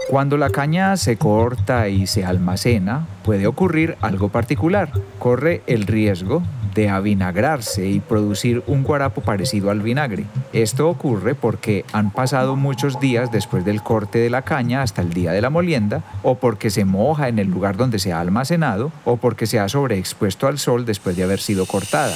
Cuando 0.09 0.35
la 0.35 0.49
caña 0.49 0.97
se 0.97 1.15
corta 1.15 1.87
y 1.87 2.05
se 2.05 2.25
almacena, 2.25 3.07
puede 3.23 3.47
ocurrir 3.47 3.95
algo 4.01 4.27
particular. 4.27 4.91
Corre 5.19 5.61
el 5.67 5.87
riesgo 5.87 6.43
de 6.73 6.89
avinagrarse 6.89 7.87
y 7.87 7.99
producir 7.99 8.63
un 8.67 8.83
guarapo 8.83 9.21
parecido 9.21 9.69
al 9.69 9.81
vinagre. 9.81 10.25
Esto 10.53 10.89
ocurre 10.89 11.35
porque 11.35 11.85
han 11.93 12.11
pasado 12.11 12.55
muchos 12.55 12.99
días 12.99 13.31
después 13.31 13.65
del 13.65 13.81
corte 13.81 14.19
de 14.19 14.29
la 14.29 14.43
caña 14.43 14.81
hasta 14.81 15.01
el 15.01 15.13
día 15.13 15.31
de 15.31 15.41
la 15.41 15.49
molienda, 15.49 16.03
o 16.23 16.35
porque 16.35 16.69
se 16.69 16.85
moja 16.85 17.27
en 17.27 17.39
el 17.39 17.47
lugar 17.47 17.77
donde 17.77 17.99
se 17.99 18.13
ha 18.13 18.19
almacenado, 18.19 18.91
o 19.05 19.17
porque 19.17 19.47
se 19.47 19.59
ha 19.59 19.69
sobreexpuesto 19.69 20.47
al 20.47 20.59
sol 20.59 20.85
después 20.85 21.15
de 21.15 21.23
haber 21.23 21.39
sido 21.39 21.65
cortada. 21.65 22.15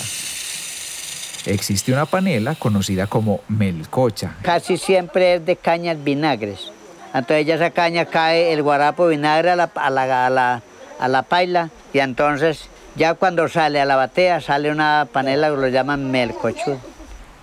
Existe 1.45 1.91
una 1.91 2.05
panela 2.05 2.55
conocida 2.55 3.07
como 3.07 3.41
melcocha. 3.49 4.35
Casi 4.41 4.77
siempre 4.77 5.35
es 5.35 5.45
de 5.45 5.57
cañas 5.57 6.01
vinagres. 6.01 6.71
Entonces 7.13 7.45
ya 7.45 7.55
esa 7.55 7.71
caña 7.71 8.05
cae 8.05 8.53
el 8.53 8.63
guarapo 8.63 9.07
vinagre 9.07 9.51
a 9.51 9.55
la, 9.55 9.69
a 9.75 9.89
la, 9.89 10.25
a 10.25 10.29
la, 10.29 10.61
a 10.99 11.07
la 11.07 11.23
paila 11.23 11.69
y 11.93 11.99
entonces 11.99 12.69
ya 12.95 13.15
cuando 13.15 13.47
sale 13.47 13.81
a 13.81 13.85
la 13.85 13.95
batea 13.95 14.41
sale 14.41 14.71
una 14.71 15.07
panela 15.11 15.49
que 15.49 15.57
lo 15.57 15.67
llaman 15.67 16.11
melcochudo. 16.11 16.79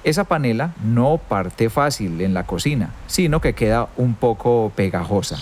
Esa 0.03 0.25
panela 0.25 0.71
no 0.83 1.19
parte 1.19 1.69
fácil 1.69 2.21
en 2.23 2.33
la 2.33 2.45
cocina, 2.45 2.91
sino 3.07 3.41
que 3.41 3.55
queda 3.55 3.89
un 3.97 4.15
poco 4.15 4.73
pegajosa. 4.75 5.39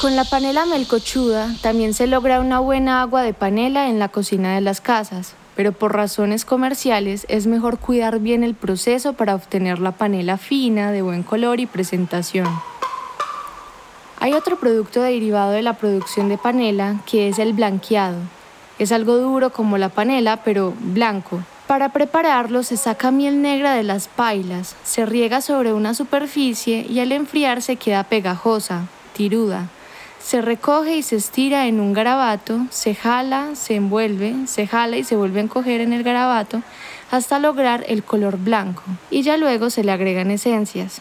Con 0.00 0.16
la 0.16 0.24
panela 0.24 0.66
melcochuda 0.66 1.54
también 1.62 1.94
se 1.94 2.06
logra 2.06 2.40
una 2.40 2.58
buena 2.58 3.00
agua 3.00 3.22
de 3.22 3.32
panela 3.32 3.88
en 3.88 3.98
la 3.98 4.08
cocina 4.08 4.54
de 4.54 4.60
las 4.60 4.80
casas, 4.80 5.34
pero 5.54 5.72
por 5.72 5.94
razones 5.94 6.44
comerciales 6.44 7.24
es 7.28 7.46
mejor 7.46 7.78
cuidar 7.78 8.18
bien 8.18 8.42
el 8.42 8.54
proceso 8.54 9.12
para 9.12 9.34
obtener 9.34 9.78
la 9.78 9.92
panela 9.92 10.38
fina, 10.38 10.90
de 10.90 11.02
buen 11.02 11.22
color 11.22 11.60
y 11.60 11.66
presentación. 11.66 12.48
Hay 14.18 14.34
otro 14.34 14.56
producto 14.56 15.00
derivado 15.02 15.52
de 15.52 15.62
la 15.62 15.74
producción 15.74 16.28
de 16.28 16.36
panela 16.36 16.96
que 17.06 17.28
es 17.28 17.38
el 17.38 17.54
blanqueado. 17.54 18.18
Es 18.78 18.92
algo 18.92 19.16
duro 19.16 19.50
como 19.50 19.78
la 19.78 19.88
panela, 19.88 20.38
pero 20.38 20.74
blanco. 20.78 21.40
Para 21.66 21.90
prepararlo 21.90 22.62
se 22.62 22.76
saca 22.76 23.10
miel 23.10 23.40
negra 23.40 23.72
de 23.74 23.82
las 23.82 24.08
pailas, 24.08 24.76
se 24.84 25.06
riega 25.06 25.40
sobre 25.40 25.72
una 25.72 25.94
superficie 25.94 26.86
y 26.88 27.00
al 27.00 27.12
enfriar 27.12 27.62
se 27.62 27.76
queda 27.76 28.04
pegajosa, 28.04 28.86
tiruda. 29.14 29.68
Se 30.22 30.40
recoge 30.40 30.96
y 30.96 31.02
se 31.02 31.16
estira 31.16 31.66
en 31.66 31.80
un 31.80 31.92
garabato, 31.92 32.66
se 32.70 32.94
jala, 32.94 33.54
se 33.54 33.76
envuelve, 33.76 34.34
se 34.46 34.66
jala 34.66 34.96
y 34.96 35.04
se 35.04 35.16
vuelve 35.16 35.40
a 35.40 35.44
encoger 35.44 35.80
en 35.80 35.92
el 35.92 36.02
garabato 36.02 36.62
hasta 37.10 37.38
lograr 37.38 37.84
el 37.88 38.02
color 38.02 38.38
blanco 38.38 38.82
y 39.10 39.22
ya 39.22 39.36
luego 39.36 39.70
se 39.70 39.84
le 39.84 39.92
agregan 39.92 40.30
esencias. 40.30 41.00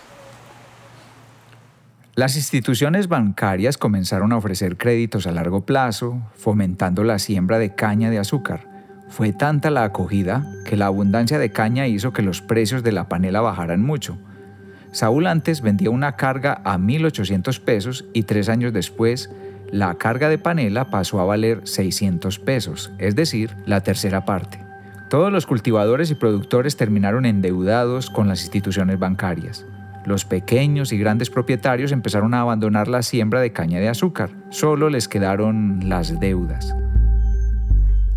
Las 2.22 2.36
instituciones 2.36 3.08
bancarias 3.08 3.80
comenzaron 3.80 4.32
a 4.32 4.38
ofrecer 4.38 4.78
créditos 4.78 5.26
a 5.26 5.32
largo 5.32 5.66
plazo, 5.66 6.22
fomentando 6.36 7.04
la 7.04 7.18
siembra 7.18 7.58
de 7.58 7.74
caña 7.74 8.12
de 8.12 8.20
azúcar. 8.20 8.68
Fue 9.10 9.34
tanta 9.34 9.72
la 9.72 9.86
acogida 9.86 10.46
que 10.64 10.78
la 10.78 10.86
abundancia 10.86 11.40
de 11.40 11.52
caña 11.52 11.88
hizo 11.88 12.14
que 12.14 12.22
los 12.22 12.44
precios 12.44 12.84
de 12.84 12.92
la 12.92 13.10
panela 13.10 13.42
bajaran 13.42 13.82
mucho. 13.82 14.20
Saúl 14.92 15.26
antes 15.26 15.62
vendía 15.62 15.90
una 15.90 16.16
carga 16.16 16.62
a 16.64 16.78
1.800 16.78 17.60
pesos 17.60 18.06
y 18.14 18.22
tres 18.22 18.50
años 18.50 18.72
después 18.72 19.32
la 19.72 19.96
carga 19.96 20.30
de 20.30 20.38
panela 20.38 20.92
pasó 20.92 21.22
a 21.22 21.26
valer 21.26 21.62
600 21.64 22.38
pesos, 22.38 22.92
es 23.00 23.16
decir, 23.16 23.56
la 23.66 23.82
tercera 23.82 24.26
parte. 24.26 24.64
Todos 25.10 25.34
los 25.34 25.48
cultivadores 25.48 26.12
y 26.12 26.14
productores 26.16 26.78
terminaron 26.78 27.26
endeudados 27.26 28.12
con 28.12 28.28
las 28.28 28.44
instituciones 28.44 29.00
bancarias. 29.00 29.66
Los 30.06 30.26
pequeños 30.26 30.92
y 30.92 30.98
grandes 30.98 31.30
propietarios 31.30 31.92
empezaron 31.92 32.34
a 32.34 32.42
abandonar 32.42 32.88
la 32.88 33.04
siembra 33.04 33.40
de 33.40 33.54
caña 33.54 33.80
de 33.80 33.90
azúcar. 33.90 34.32
Solo 34.50 34.90
les 34.90 35.08
quedaron 35.08 35.88
las 35.88 36.20
deudas. 36.20 36.74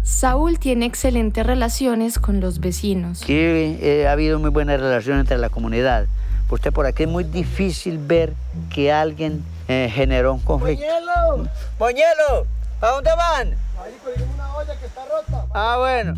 Saúl 0.03 0.59
tiene 0.59 0.87
excelentes 0.87 1.47
relaciones 1.47 2.19
con 2.19 2.41
los 2.41 2.61
vecinos. 2.61 3.23
Aquí 3.23 3.33
eh, 3.35 4.07
ha 4.07 4.13
habido 4.13 4.39
muy 4.39 4.51
buena 4.51 4.77
relación 4.77 5.19
entre 5.19 5.39
la 5.39 5.49
comunidad. 5.49 6.07
Usted 6.51 6.73
por 6.73 6.87
aquí 6.87 7.05
es 7.05 7.09
muy 7.09 7.25
difícil 7.25 7.99
ver 7.99 8.35
que 8.71 8.93
alguien 8.93 9.43
eh, 9.67 9.91
generó 9.93 10.35
un 10.35 10.41
conflicto. 10.41 10.85
¡Moñelo! 10.85 11.51
¡Moñelo! 11.79 12.47
¿A 12.81 12.87
dónde 12.89 13.11
van? 13.17 13.49
Ahí 13.83 13.95
una 14.35 14.55
olla 14.55 14.79
que 14.79 14.87
está 14.87 15.01
rota. 15.07 15.47
Ah, 15.55 15.77
bueno. 15.79 16.15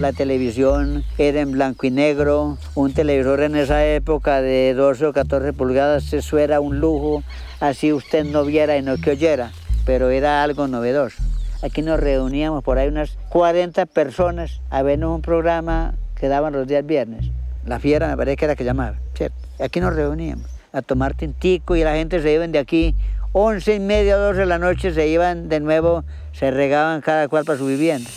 La 0.00 0.14
televisión 0.14 1.04
era 1.18 1.42
en 1.42 1.52
blanco 1.52 1.86
y 1.86 1.90
negro. 1.90 2.56
Un 2.74 2.94
televisor 2.94 3.42
en 3.42 3.54
esa 3.54 3.84
época 3.84 4.40
de 4.40 4.72
12 4.72 5.08
o 5.08 5.12
14 5.12 5.52
pulgadas, 5.52 6.14
eso 6.14 6.38
era 6.38 6.58
un 6.58 6.80
lujo. 6.80 7.22
Así 7.60 7.92
usted 7.92 8.24
no 8.24 8.46
viera 8.46 8.78
y 8.78 8.82
no 8.82 8.96
que 8.96 9.10
oyera, 9.10 9.52
pero 9.84 10.08
era 10.08 10.42
algo 10.42 10.68
novedoso. 10.68 11.22
Aquí 11.62 11.82
nos 11.82 12.00
reuníamos 12.00 12.64
por 12.64 12.78
ahí 12.78 12.88
unas 12.88 13.18
40 13.28 13.84
personas 13.84 14.62
a 14.70 14.80
vernos 14.80 15.16
un 15.16 15.20
programa 15.20 15.92
que 16.18 16.28
daban 16.28 16.54
los 16.54 16.66
días 16.66 16.86
viernes. 16.86 17.26
La 17.66 17.78
fiera 17.78 18.08
me 18.08 18.16
parece 18.16 18.38
que 18.38 18.44
era 18.46 18.56
que 18.56 18.64
llamaba, 18.64 18.96
¿cierto? 19.14 19.36
Aquí 19.62 19.80
nos 19.80 19.94
reuníamos 19.94 20.46
a 20.72 20.80
tomar 20.80 21.12
tintico 21.12 21.76
y 21.76 21.84
la 21.84 21.92
gente 21.96 22.22
se 22.22 22.32
iban 22.32 22.52
de 22.52 22.58
aquí 22.58 22.94
11 23.32 23.74
y 23.74 23.80
media, 23.80 24.16
12 24.16 24.40
de 24.40 24.46
la 24.46 24.58
noche, 24.58 24.94
se 24.94 25.08
iban 25.08 25.50
de 25.50 25.60
nuevo, 25.60 26.04
se 26.32 26.50
regaban 26.50 27.02
cada 27.02 27.28
cual 27.28 27.44
para 27.44 27.58
su 27.58 27.66
vivienda. 27.66 28.08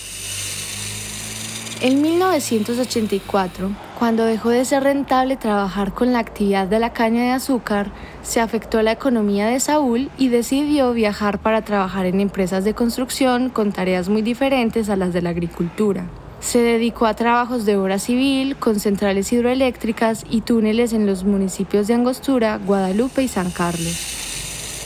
En 1.83 2.01
1984, 2.01 3.69
cuando 3.99 4.23
dejó 4.23 4.51
de 4.51 4.63
ser 4.63 4.83
rentable 4.83 5.35
trabajar 5.35 5.93
con 5.93 6.13
la 6.13 6.19
actividad 6.19 6.65
de 6.65 6.79
la 6.79 6.93
caña 6.93 7.23
de 7.23 7.31
azúcar, 7.31 7.91
se 8.21 8.39
afectó 8.39 8.81
la 8.81 8.93
economía 8.93 9.47
de 9.47 9.59
Saúl 9.59 10.09
y 10.17 10.29
decidió 10.29 10.93
viajar 10.93 11.39
para 11.39 11.61
trabajar 11.61 12.05
en 12.05 12.21
empresas 12.21 12.63
de 12.63 12.73
construcción 12.73 13.49
con 13.49 13.73
tareas 13.73 14.07
muy 14.07 14.21
diferentes 14.21 14.87
a 14.87 14.95
las 14.95 15.11
de 15.11 15.23
la 15.23 15.31
agricultura. 15.31 16.05
Se 16.39 16.59
dedicó 16.59 17.05
a 17.05 17.15
trabajos 17.15 17.65
de 17.65 17.75
obra 17.75 17.99
civil 17.99 18.55
con 18.55 18.79
centrales 18.79 19.33
hidroeléctricas 19.33 20.23
y 20.29 20.39
túneles 20.39 20.93
en 20.93 21.05
los 21.05 21.25
municipios 21.25 21.87
de 21.87 21.95
Angostura, 21.95 22.61
Guadalupe 22.65 23.23
y 23.23 23.27
San 23.27 23.51
Carlos. 23.51 23.97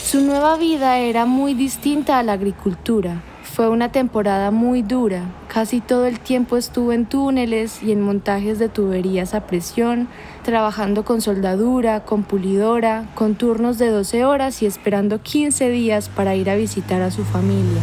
Su 0.04 0.22
nueva 0.22 0.58
vida 0.58 0.98
era 0.98 1.28
muy 1.28 1.54
distinta 1.54 2.18
a 2.18 2.24
la 2.24 2.34
agricultura. 2.34 3.22
Fue 3.58 3.70
una 3.70 3.92
temporada 3.92 4.52
muy 4.52 4.84
dura. 4.84 5.24
Casi 5.52 5.82
todo 5.82 6.06
el 6.06 6.20
tiempo 6.20 6.58
estuvo 6.58 6.94
en 6.94 7.08
túneles 7.08 7.82
y 7.82 7.92
en 7.92 8.02
montajes 8.02 8.60
de 8.60 8.70
tuberías 8.70 9.34
a 9.34 9.48
presión, 9.48 10.08
trabajando 10.44 11.04
con 11.04 11.22
soldadura, 11.22 12.02
con 12.02 12.22
pulidora, 12.22 13.10
con 13.16 13.34
turnos 13.34 13.80
de 13.80 13.90
12 13.90 14.26
horas 14.26 14.62
y 14.62 14.68
esperando 14.68 15.24
15 15.24 15.70
días 15.70 16.08
para 16.08 16.36
ir 16.36 16.52
a 16.52 16.56
visitar 16.56 17.02
a 17.02 17.10
su 17.10 17.26
familia. 17.26 17.82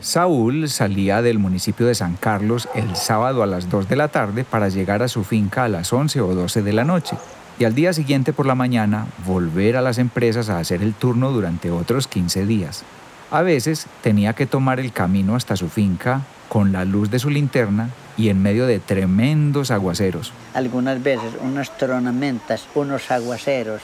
Saúl 0.00 0.70
salía 0.70 1.20
del 1.20 1.38
municipio 1.38 1.86
de 1.86 1.94
San 1.94 2.16
Carlos 2.16 2.70
el 2.74 2.96
sábado 2.96 3.42
a 3.42 3.46
las 3.46 3.68
2 3.68 3.90
de 3.90 3.96
la 3.96 4.08
tarde 4.08 4.44
para 4.44 4.70
llegar 4.70 5.02
a 5.02 5.08
su 5.08 5.22
finca 5.22 5.64
a 5.64 5.68
las 5.68 5.92
11 5.92 6.22
o 6.22 6.34
12 6.34 6.62
de 6.62 6.72
la 6.72 6.84
noche 6.84 7.18
y 7.58 7.64
al 7.64 7.74
día 7.74 7.92
siguiente 7.92 8.32
por 8.32 8.46
la 8.46 8.54
mañana 8.54 9.06
volver 9.26 9.76
a 9.76 9.82
las 9.82 9.98
empresas 9.98 10.48
a 10.48 10.58
hacer 10.58 10.82
el 10.82 10.94
turno 10.94 11.30
durante 11.30 11.70
otros 11.70 12.08
15 12.08 12.46
días. 12.46 12.86
A 13.32 13.40
veces 13.40 13.86
tenía 14.02 14.34
que 14.34 14.44
tomar 14.44 14.78
el 14.78 14.92
camino 14.92 15.36
hasta 15.36 15.56
su 15.56 15.70
finca 15.70 16.20
con 16.50 16.70
la 16.70 16.84
luz 16.84 17.10
de 17.10 17.18
su 17.18 17.30
linterna 17.30 17.88
y 18.18 18.28
en 18.28 18.42
medio 18.42 18.66
de 18.66 18.78
tremendos 18.78 19.70
aguaceros. 19.70 20.34
Algunas 20.52 21.02
veces 21.02 21.32
unas 21.40 21.74
tronamentas, 21.78 22.66
unos 22.74 23.10
aguaceros, 23.10 23.80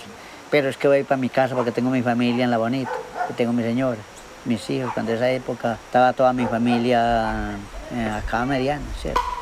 pero 0.50 0.68
es 0.68 0.76
que 0.76 0.86
voy 0.86 1.02
para 1.02 1.18
mi 1.18 1.30
casa 1.30 1.54
porque 1.54 1.72
tengo 1.72 1.88
mi 1.88 2.02
familia 2.02 2.44
en 2.44 2.50
La 2.50 2.58
Bonita, 2.58 2.92
tengo 3.38 3.54
mi 3.54 3.62
señora, 3.62 4.00
mis 4.44 4.68
hijos, 4.68 4.92
cuando 4.92 5.14
esa 5.14 5.30
época 5.30 5.78
estaba 5.86 6.12
toda 6.12 6.34
mi 6.34 6.44
familia 6.44 7.52
eh, 7.94 8.10
acá 8.22 8.44
mediana, 8.44 8.84
¿cierto? 9.00 9.37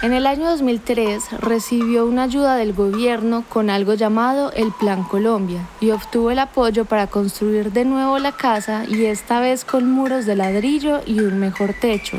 En 0.00 0.12
el 0.12 0.28
año 0.28 0.48
2003 0.50 1.40
recibió 1.40 2.06
una 2.06 2.22
ayuda 2.22 2.54
del 2.54 2.72
gobierno 2.72 3.42
con 3.48 3.68
algo 3.68 3.94
llamado 3.94 4.52
el 4.52 4.70
Plan 4.70 5.02
Colombia 5.02 5.66
y 5.80 5.90
obtuvo 5.90 6.30
el 6.30 6.38
apoyo 6.38 6.84
para 6.84 7.08
construir 7.08 7.72
de 7.72 7.84
nuevo 7.84 8.20
la 8.20 8.30
casa 8.30 8.84
y 8.86 9.06
esta 9.06 9.40
vez 9.40 9.64
con 9.64 9.90
muros 9.90 10.24
de 10.24 10.36
ladrillo 10.36 11.00
y 11.04 11.18
un 11.18 11.40
mejor 11.40 11.74
techo. 11.80 12.16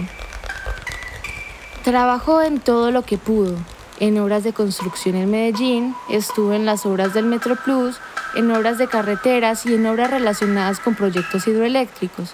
Trabajó 1.86 2.42
en 2.42 2.60
todo 2.60 2.92
lo 2.92 3.04
que 3.04 3.18
pudo, 3.18 3.56
en 4.02 4.20
obras 4.20 4.44
de 4.44 4.52
construcción 4.52 5.16
en 5.16 5.32
Medellín, 5.32 5.96
estuvo 6.10 6.52
en 6.52 6.66
las 6.66 6.86
obras 6.86 7.14
del 7.14 7.28
Metro 7.28 7.56
Plus, 7.56 7.96
en 8.36 8.52
obras 8.52 8.78
de 8.78 8.88
carreteras 8.88 9.66
y 9.66 9.76
en 9.76 9.86
obras 9.86 10.12
relacionadas 10.12 10.82
con 10.82 10.96
proyectos 10.96 11.48
hidroeléctricos. 11.48 12.34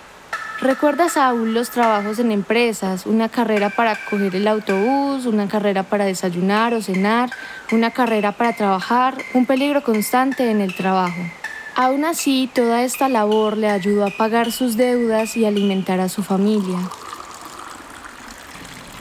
Recuerda 0.61 1.09
Saúl 1.09 1.53
los 1.53 1.69
trabajos 1.69 2.17
en 2.19 2.31
empresas, 2.31 3.05
una 3.05 3.27
carrera 3.27 3.69
para 3.69 3.97
coger 4.09 4.35
el 4.37 4.47
autobús, 4.47 5.25
una 5.25 5.49
carrera 5.49 5.83
para 5.83 6.05
desayunar 6.05 6.73
o 6.73 6.81
cenar, 6.81 7.29
una 7.73 7.91
carrera 7.91 8.31
para 8.31 8.53
trabajar, 8.53 9.17
un 9.33 9.45
peligro 9.45 9.83
constante 9.83 10.49
en 10.49 10.61
el 10.61 10.73
trabajo. 10.73 11.21
Aún 11.75 12.05
así, 12.05 12.49
toda 12.53 12.83
esta 12.83 13.09
labor 13.09 13.57
le 13.57 13.69
ayudó 13.69 14.05
a 14.05 14.11
pagar 14.11 14.53
sus 14.53 14.77
deudas 14.77 15.35
y 15.35 15.43
alimentar 15.43 15.99
a 15.99 16.07
su 16.07 16.23
familia. 16.23 16.79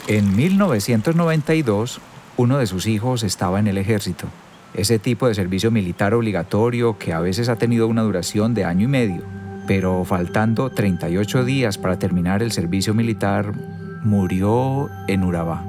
En 0.08 0.34
1992, 0.34 2.00
uno 2.36 2.58
de 2.58 2.66
sus 2.66 2.88
hijos 2.88 3.22
estaba 3.22 3.60
en 3.60 3.68
el 3.68 3.78
ejército, 3.78 4.26
ese 4.74 4.98
tipo 4.98 5.28
de 5.28 5.36
servicio 5.36 5.70
militar 5.70 6.14
obligatorio 6.14 6.98
que 6.98 7.12
a 7.12 7.20
veces 7.20 7.48
ha 7.48 7.56
tenido 7.56 7.86
una 7.86 8.02
duración 8.02 8.54
de 8.54 8.64
año 8.64 8.86
y 8.86 8.88
medio 8.88 9.43
pero 9.66 10.04
faltando 10.04 10.70
38 10.70 11.44
días 11.44 11.78
para 11.78 11.98
terminar 11.98 12.42
el 12.42 12.52
servicio 12.52 12.94
militar, 12.94 13.52
murió 14.02 14.90
en 15.06 15.24
Urabá. 15.24 15.64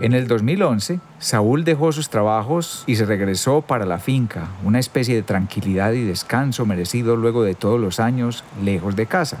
En 0.00 0.14
el 0.14 0.26
2011, 0.28 0.98
Saúl 1.18 1.64
dejó 1.64 1.92
sus 1.92 2.08
trabajos 2.08 2.84
y 2.86 2.96
se 2.96 3.04
regresó 3.04 3.60
para 3.60 3.84
la 3.84 3.98
finca, 3.98 4.48
una 4.64 4.78
especie 4.78 5.14
de 5.14 5.22
tranquilidad 5.22 5.92
y 5.92 6.04
descanso 6.04 6.64
merecido 6.64 7.16
luego 7.16 7.42
de 7.42 7.54
todos 7.54 7.78
los 7.78 8.00
años 8.00 8.42
lejos 8.64 8.96
de 8.96 9.04
casa, 9.04 9.38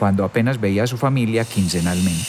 cuando 0.00 0.24
apenas 0.24 0.60
veía 0.60 0.82
a 0.82 0.88
su 0.88 0.98
familia 0.98 1.44
quincenalmente. 1.44 2.26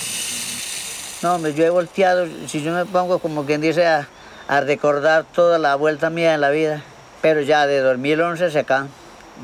No, 1.23 1.39
yo 1.49 1.65
he 1.65 1.69
volteado, 1.71 2.27
si 2.45 2.61
yo 2.61 2.73
me 2.75 2.85
pongo 2.85 3.17
como 3.17 3.43
quien 3.43 3.61
dice 3.61 3.87
a, 3.87 4.07
a 4.47 4.61
recordar 4.61 5.25
toda 5.33 5.57
la 5.57 5.73
vuelta 5.73 6.11
mía 6.11 6.35
en 6.35 6.41
la 6.41 6.51
vida, 6.51 6.83
pero 7.23 7.39
ya 7.39 7.65
de 7.65 7.79
2011 7.79 8.51
se 8.51 8.59
acá, 8.59 8.87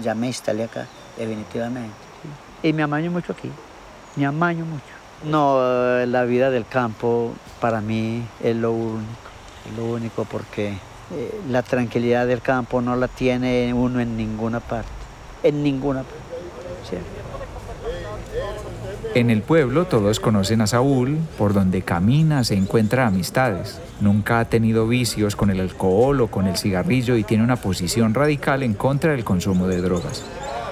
ya 0.04 0.14
me 0.14 0.28
instalé 0.28 0.66
acá, 0.66 0.86
definitivamente. 1.18 1.96
Y 2.62 2.74
me 2.74 2.84
amaño 2.84 3.10
mucho 3.10 3.32
aquí, 3.32 3.50
me 4.18 4.26
amaño 4.26 4.66
mucho. 4.66 4.84
No, 5.24 6.06
la 6.06 6.26
vida 6.26 6.52
del 6.52 6.68
campo 6.68 7.32
para 7.62 7.80
mí 7.80 8.26
es 8.44 8.58
lo 8.58 8.74
único, 8.74 9.30
lo 9.78 9.86
único 9.86 10.26
porque 10.26 10.74
eh, 11.16 11.42
la 11.50 11.64
tranquilidad 11.64 12.28
del 12.28 12.42
campo 12.42 12.82
no 12.82 12.98
la 12.98 13.08
tiene 13.08 13.74
uno 13.74 14.02
en 14.02 14.18
ninguna 14.18 14.60
parte, 14.60 14.90
en 15.44 15.64
ninguna 15.64 16.04
parte. 16.04 17.19
En 19.16 19.32
el 19.32 19.42
pueblo 19.42 19.86
todos 19.86 20.20
conocen 20.20 20.62
a 20.62 20.68
Saúl, 20.68 21.18
por 21.38 21.54
donde 21.54 21.82
camina 21.82 22.44
se 22.44 22.54
encuentra 22.54 23.08
amistades. 23.08 23.80
Nunca 24.02 24.40
ha 24.40 24.46
tenido 24.46 24.88
vicios 24.88 25.36
con 25.36 25.50
el 25.50 25.60
alcohol 25.60 26.22
o 26.22 26.28
con 26.28 26.46
el 26.46 26.58
cigarrillo 26.58 27.18
y 27.18 27.24
tiene 27.24 27.44
una 27.44 27.56
posición 27.56 28.14
radical 28.14 28.62
en 28.62 28.76
contra 28.76 29.14
del 29.14 29.24
consumo 29.24 29.68
de 29.68 29.82
drogas. 29.82 30.24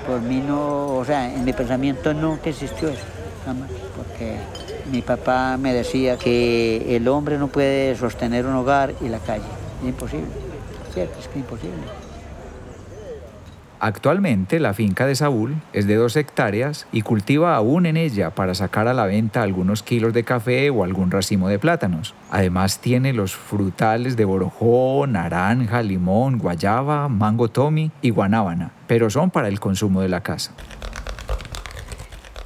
Por 0.05 0.21
mí 0.21 0.41
no, 0.47 0.97
o 0.97 1.03
sea, 1.03 1.33
en 1.33 1.43
mi 1.43 1.51
pensamiento 1.51 2.13
nunca 2.13 2.51
existió 2.51 2.89
eso, 2.89 3.03
jamás, 3.43 3.69
porque 3.97 4.37
mi 4.91 5.01
papá 5.01 5.57
me 5.57 5.73
decía 5.73 6.17
que 6.17 6.95
el 6.95 7.07
hombre 7.07 7.39
no 7.39 7.47
puede 7.47 7.95
sostener 7.95 8.45
un 8.45 8.53
hogar 8.53 8.93
y 9.01 9.09
la 9.09 9.19
calle. 9.19 9.43
Es 9.81 9.89
imposible, 9.89 10.27
cierto, 10.93 11.19
es 11.19 11.27
que 11.27 11.39
es 11.39 11.43
imposible. 11.43 11.75
Actualmente 13.79 14.59
la 14.59 14.73
finca 14.73 15.05
de 15.05 15.15
Saúl 15.15 15.55
es 15.71 15.85
de 15.85 15.95
dos 15.95 16.15
hectáreas 16.15 16.87
y 16.91 17.03
cultiva 17.03 17.55
aún 17.55 17.85
en 17.85 17.95
ella 17.95 18.31
para 18.31 18.55
sacar 18.55 18.87
a 18.87 18.93
la 18.93 19.05
venta 19.05 19.43
algunos 19.43 19.83
kilos 19.83 20.13
de 20.13 20.23
café 20.23 20.71
o 20.71 20.83
algún 20.83 21.11
racimo 21.11 21.47
de 21.47 21.59
plátanos. 21.59 22.15
Además 22.31 22.79
tiene 22.79 23.13
los 23.13 23.35
frutales 23.35 24.17
de 24.17 24.25
borojó, 24.25 25.05
naranja, 25.07 25.83
limón, 25.83 26.39
guayaba, 26.39 27.07
mango 27.07 27.49
tommy 27.49 27.91
y 28.01 28.09
guanábana, 28.09 28.71
pero 28.87 29.11
son 29.11 29.29
para 29.29 29.47
el 29.47 29.59
consumo 29.59 30.01
de 30.01 30.09
la 30.09 30.21
casa. 30.21 30.53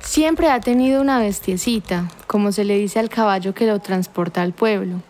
Siempre 0.02 0.50
ha 0.50 0.60
tenido 0.60 1.02
una 1.02 1.20
bestiecita, 1.20 2.10
como 2.28 2.52
se 2.52 2.66
le 2.66 2.78
dice 2.78 3.00
al 3.00 3.08
caballo 3.08 3.54
que 3.54 3.66
lo 3.66 3.80
transporta 3.80 4.42
al 4.42 4.52
pueblo. 4.52 5.02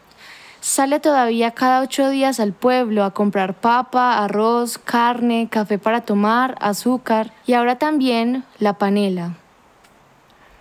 Sale 0.61 0.99
todavía 0.99 1.49
cada 1.49 1.81
ocho 1.81 2.11
días 2.11 2.39
al 2.39 2.53
pueblo 2.53 3.03
a 3.03 3.15
comprar 3.15 3.55
papa, 3.55 4.23
arroz, 4.23 4.77
carne, 4.77 5.47
café 5.49 5.79
para 5.79 6.01
tomar, 6.01 6.55
azúcar 6.61 7.33
y 7.47 7.53
ahora 7.53 7.79
también 7.79 8.43
la 8.59 8.73
panela. 8.73 9.37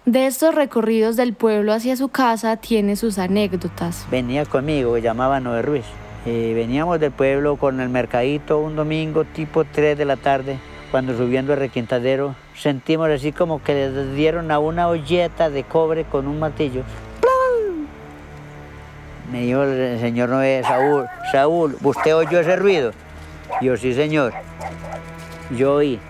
De 0.07 0.27
estos 0.27 0.55
recorridos 0.55 1.17
del 1.17 1.35
pueblo 1.35 1.75
hacia 1.75 1.97
su 1.97 2.09
casa 2.09 2.57
tiene 2.57 2.97
sus 2.97 3.19
anécdotas. 3.19 4.07
Venía 4.11 4.47
conmigo, 4.47 4.97
llamaba 4.97 5.39
Noé 5.39 5.61
Ruiz. 5.61 5.85
Y 6.25 6.55
veníamos 6.55 6.99
del 6.99 7.13
pueblo 7.13 7.57
con 7.57 7.79
el 7.79 7.91
mercadito 7.91 8.59
un 8.59 8.77
domingo 8.77 9.25
tipo 9.25 9.67
3 9.67 9.99
de 9.99 10.05
la 10.07 10.17
tarde, 10.17 10.59
cuando 10.91 11.15
subiendo 11.15 11.53
el 11.53 11.59
requintadero 11.59 12.35
sentimos 12.57 13.11
así 13.11 13.33
como 13.33 13.63
que 13.63 13.75
le 13.75 14.15
dieron 14.15 14.51
a 14.51 14.61
una 14.61 14.89
olleta 14.89 15.51
de 15.51 15.63
cobre 15.65 16.05
con 16.05 16.27
un 16.27 16.39
martillo 16.39 16.85
me 19.31 19.43
dijo 19.43 19.63
el 19.63 20.01
señor 20.01 20.29
Noé, 20.29 20.63
Saúl, 20.63 21.07
Saúl, 21.31 21.77
¿usted 21.83 22.17
oyó 22.17 22.41
ese 22.41 22.57
ruido? 22.57 22.93
Yo, 23.61 23.77
sí, 23.77 23.95
señor. 23.95 24.33
Yo 25.51 25.75
oí. 25.75 26.01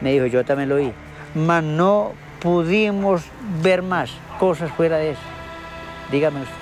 Me 0.00 0.12
dijo, 0.12 0.26
yo 0.26 0.44
también 0.44 0.68
lo 0.68 0.76
oí. 0.76 0.92
Mas 1.34 1.62
no 1.62 2.12
pudimos 2.40 3.22
ver 3.62 3.82
más 3.82 4.10
cosas 4.38 4.70
fuera 4.72 4.98
de 4.98 5.10
eso. 5.10 5.20
Dígame 6.10 6.40
usted. 6.40 6.54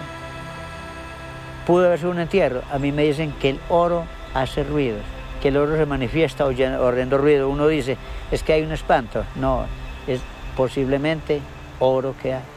Pudo 1.67 1.87
haber 1.87 1.99
sido 1.99 2.11
un 2.11 2.21
entierro. 2.21 2.63
A 2.73 2.79
mí 2.79 2.93
me 2.93 3.03
dicen 3.03 3.33
que 3.41 3.51
el 3.51 3.61
oro 3.69 4.05
hace 4.35 4.65
ruidos, 4.65 5.03
que 5.41 5.49
el 5.49 5.57
oro 5.57 5.77
se 5.77 5.87
manifiesta 5.87 6.45
oyendo 6.45 7.19
ruido. 7.19 7.49
Uno 7.49 7.67
dice, 7.67 7.97
es 8.31 8.43
que 8.43 8.53
hay 8.53 8.63
un 8.63 8.73
espanto. 8.73 9.25
No, 9.37 9.65
es 10.07 10.21
posiblemente 10.57 11.41
oro 11.81 12.15
que 12.23 12.35
hay. 12.35 12.54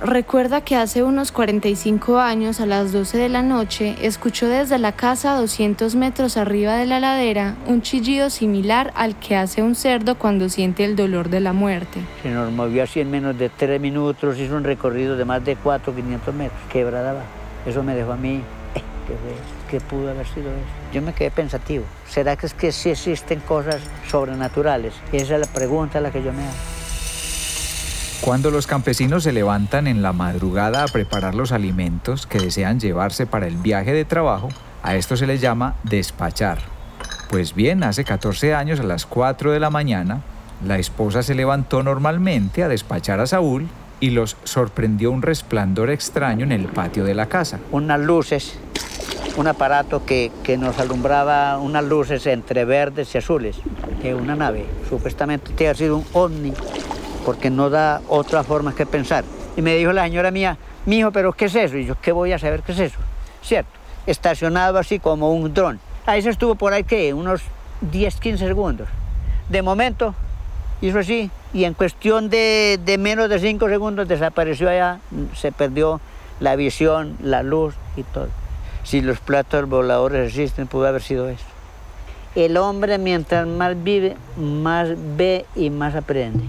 Recuerda 0.00 0.60
que 0.60 0.76
hace 0.76 1.02
unos 1.02 1.32
45 1.32 2.18
años, 2.18 2.60
a 2.60 2.66
las 2.66 2.92
12 2.92 3.16
de 3.16 3.30
la 3.30 3.40
noche, 3.40 3.96
escuchó 4.02 4.46
desde 4.46 4.78
la 4.78 4.92
casa 4.92 5.32
a 5.32 5.40
200 5.40 5.94
metros 5.94 6.36
arriba 6.36 6.74
de 6.74 6.84
la 6.84 7.00
ladera 7.00 7.54
un 7.66 7.80
chillido 7.80 8.28
similar 8.28 8.92
al 8.94 9.18
que 9.18 9.36
hace 9.36 9.62
un 9.62 9.74
cerdo 9.74 10.16
cuando 10.18 10.50
siente 10.50 10.84
el 10.84 10.96
dolor 10.96 11.30
de 11.30 11.40
la 11.40 11.54
muerte. 11.54 12.00
Se 12.22 12.28
nos 12.28 12.52
movió 12.52 12.82
así 12.82 13.00
en 13.00 13.10
menos 13.10 13.38
de 13.38 13.48
3 13.48 13.80
minutos, 13.80 14.38
hizo 14.38 14.54
un 14.54 14.64
recorrido 14.64 15.16
de 15.16 15.24
más 15.24 15.42
de 15.42 15.56
4 15.56 15.94
500 15.94 16.34
metros, 16.34 16.60
quebrada. 16.70 17.22
Eso 17.64 17.82
me 17.82 17.94
dejó 17.94 18.12
a 18.12 18.16
mí, 18.16 18.42
eh, 18.74 18.82
¿qué, 19.70 19.80
pudo 19.80 20.10
haber 20.10 20.26
sido 20.26 20.50
eso? 20.50 20.92
Yo 20.92 21.00
me 21.00 21.14
quedé 21.14 21.30
pensativo, 21.30 21.84
¿será 22.06 22.36
que 22.36 22.44
es 22.44 22.52
que 22.52 22.70
sí 22.70 22.90
existen 22.90 23.40
cosas 23.40 23.80
sobrenaturales? 24.10 24.92
esa 25.10 25.36
es 25.36 25.40
la 25.40 25.46
pregunta 25.46 25.98
a 25.98 26.00
la 26.02 26.10
que 26.10 26.22
yo 26.22 26.34
me 26.34 26.42
hago. 26.42 26.75
Cuando 28.20 28.50
los 28.50 28.66
campesinos 28.66 29.22
se 29.22 29.32
levantan 29.32 29.86
en 29.86 30.02
la 30.02 30.12
madrugada 30.12 30.82
a 30.82 30.88
preparar 30.88 31.34
los 31.34 31.52
alimentos 31.52 32.26
que 32.26 32.38
desean 32.38 32.80
llevarse 32.80 33.26
para 33.26 33.46
el 33.46 33.56
viaje 33.56 33.92
de 33.92 34.04
trabajo, 34.04 34.48
a 34.82 34.96
esto 34.96 35.16
se 35.16 35.26
les 35.26 35.40
llama 35.40 35.76
despachar. 35.84 36.58
Pues 37.30 37.54
bien, 37.54 37.84
hace 37.84 38.04
14 38.04 38.54
años 38.54 38.80
a 38.80 38.84
las 38.84 39.06
4 39.06 39.52
de 39.52 39.60
la 39.60 39.70
mañana, 39.70 40.22
la 40.64 40.78
esposa 40.78 41.22
se 41.22 41.34
levantó 41.34 41.82
normalmente 41.82 42.64
a 42.64 42.68
despachar 42.68 43.20
a 43.20 43.26
Saúl 43.26 43.68
y 44.00 44.10
los 44.10 44.36
sorprendió 44.44 45.12
un 45.12 45.22
resplandor 45.22 45.90
extraño 45.90 46.44
en 46.44 46.52
el 46.52 46.66
patio 46.66 47.04
de 47.04 47.14
la 47.14 47.26
casa. 47.26 47.60
Unas 47.70 48.00
luces, 48.00 48.58
un 49.36 49.46
aparato 49.46 50.04
que, 50.04 50.32
que 50.42 50.56
nos 50.56 50.78
alumbraba 50.78 51.58
unas 51.58 51.84
luces 51.84 52.26
entre 52.26 52.64
verdes 52.64 53.14
y 53.14 53.18
azules, 53.18 53.56
que 54.02 54.14
una 54.14 54.34
nave, 54.34 54.66
supuestamente 54.88 55.52
que 55.54 55.68
ha 55.68 55.74
sido 55.74 55.98
un 55.98 56.06
ovni 56.12 56.52
porque 57.26 57.50
no 57.50 57.70
da 57.70 58.02
otra 58.08 58.44
forma 58.44 58.72
que 58.72 58.86
pensar. 58.86 59.24
Y 59.56 59.60
me 59.60 59.74
dijo 59.74 59.92
la 59.92 60.04
señora 60.04 60.30
mía, 60.30 60.56
mijo, 60.86 61.10
pero 61.10 61.32
¿qué 61.32 61.46
es 61.46 61.56
eso? 61.56 61.76
Y 61.76 61.84
yo, 61.84 61.96
¿qué 62.00 62.12
voy 62.12 62.32
a 62.32 62.38
saber 62.38 62.62
qué 62.62 62.70
es 62.70 62.78
eso? 62.78 62.98
Cierto, 63.42 63.70
estacionado 64.06 64.78
así 64.78 65.00
como 65.00 65.32
un 65.32 65.52
dron. 65.52 65.80
Ahí 66.06 66.22
se 66.22 66.30
estuvo 66.30 66.54
por 66.54 66.72
ahí, 66.72 66.84
¿qué? 66.84 67.12
Unos 67.12 67.42
10, 67.80 68.20
15 68.20 68.46
segundos. 68.46 68.86
De 69.48 69.60
momento, 69.60 70.14
hizo 70.80 71.00
así, 71.00 71.28
y 71.52 71.64
en 71.64 71.74
cuestión 71.74 72.30
de, 72.30 72.78
de 72.84 72.96
menos 72.96 73.28
de 73.28 73.40
5 73.40 73.68
segundos 73.68 74.06
desapareció 74.06 74.70
allá, 74.70 75.00
se 75.34 75.50
perdió 75.50 76.00
la 76.38 76.54
visión, 76.54 77.16
la 77.20 77.42
luz 77.42 77.74
y 77.96 78.04
todo. 78.04 78.28
Si 78.84 79.00
los 79.00 79.18
platos 79.18 79.68
voladores 79.68 80.28
existen, 80.28 80.68
pudo 80.68 80.86
haber 80.86 81.02
sido 81.02 81.28
eso. 81.28 81.44
El 82.36 82.56
hombre 82.56 82.98
mientras 82.98 83.48
más 83.48 83.82
vive, 83.82 84.16
más 84.36 84.90
ve 85.16 85.44
y 85.56 85.70
más 85.70 85.96
aprende. 85.96 86.44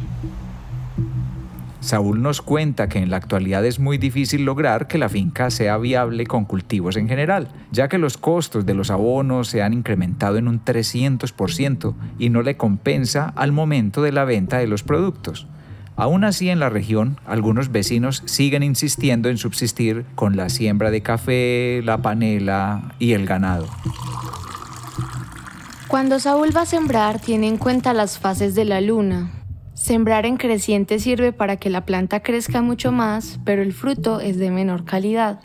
Saúl 1.87 2.21
nos 2.21 2.41
cuenta 2.41 2.89
que 2.89 2.99
en 2.99 3.09
la 3.09 3.15
actualidad 3.15 3.65
es 3.65 3.79
muy 3.79 3.97
difícil 3.97 4.43
lograr 4.43 4.87
que 4.87 4.97
la 4.97 5.07
finca 5.07 5.49
sea 5.49 5.77
viable 5.77 6.25
con 6.25 6.43
cultivos 6.43 6.97
en 6.97 7.07
general, 7.07 7.47
ya 7.71 7.87
que 7.87 7.97
los 7.97 8.17
costos 8.17 8.65
de 8.65 8.73
los 8.73 8.91
abonos 8.91 9.47
se 9.47 9.63
han 9.63 9.71
incrementado 9.71 10.35
en 10.35 10.49
un 10.49 10.61
300% 10.61 11.95
y 12.19 12.29
no 12.29 12.41
le 12.41 12.57
compensa 12.57 13.31
al 13.37 13.53
momento 13.53 14.01
de 14.01 14.11
la 14.11 14.25
venta 14.25 14.57
de 14.57 14.67
los 14.67 14.83
productos. 14.83 15.47
Aún 15.95 16.25
así, 16.25 16.49
en 16.49 16.59
la 16.59 16.69
región, 16.69 17.21
algunos 17.25 17.71
vecinos 17.71 18.21
siguen 18.25 18.63
insistiendo 18.63 19.29
en 19.29 19.37
subsistir 19.37 20.03
con 20.15 20.35
la 20.35 20.49
siembra 20.49 20.91
de 20.91 21.01
café, 21.01 21.79
la 21.85 22.01
panela 22.01 22.95
y 22.99 23.13
el 23.13 23.25
ganado. 23.25 23.65
Cuando 25.87 26.19
Saúl 26.19 26.49
va 26.53 26.63
a 26.63 26.65
sembrar, 26.65 27.21
tiene 27.21 27.47
en 27.47 27.55
cuenta 27.55 27.93
las 27.93 28.19
fases 28.19 28.55
de 28.55 28.65
la 28.65 28.81
luna, 28.81 29.31
Sembrar 29.77 30.25
en 30.25 30.37
creciente 30.37 30.97
sirve 30.97 31.31
para 31.33 31.57
que 31.57 31.69
la 31.69 31.85
planta 31.85 32.21
crezca 32.21 32.63
mucho 32.63 32.91
más, 32.91 33.39
pero 33.45 33.61
el 33.61 33.73
fruto 33.73 34.19
es 34.19 34.39
de 34.39 34.49
menor 34.49 34.85
calidad. 34.85 35.39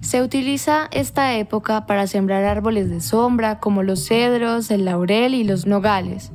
Se 0.00 0.22
utiliza 0.22 0.88
esta 0.92 1.36
época 1.36 1.84
para 1.84 2.06
sembrar 2.06 2.44
árboles 2.44 2.88
de 2.88 3.02
sombra 3.02 3.60
como 3.60 3.82
los 3.82 4.06
cedros, 4.06 4.70
el 4.70 4.86
laurel 4.86 5.34
y 5.34 5.44
los 5.44 5.66
nogales. 5.66 6.32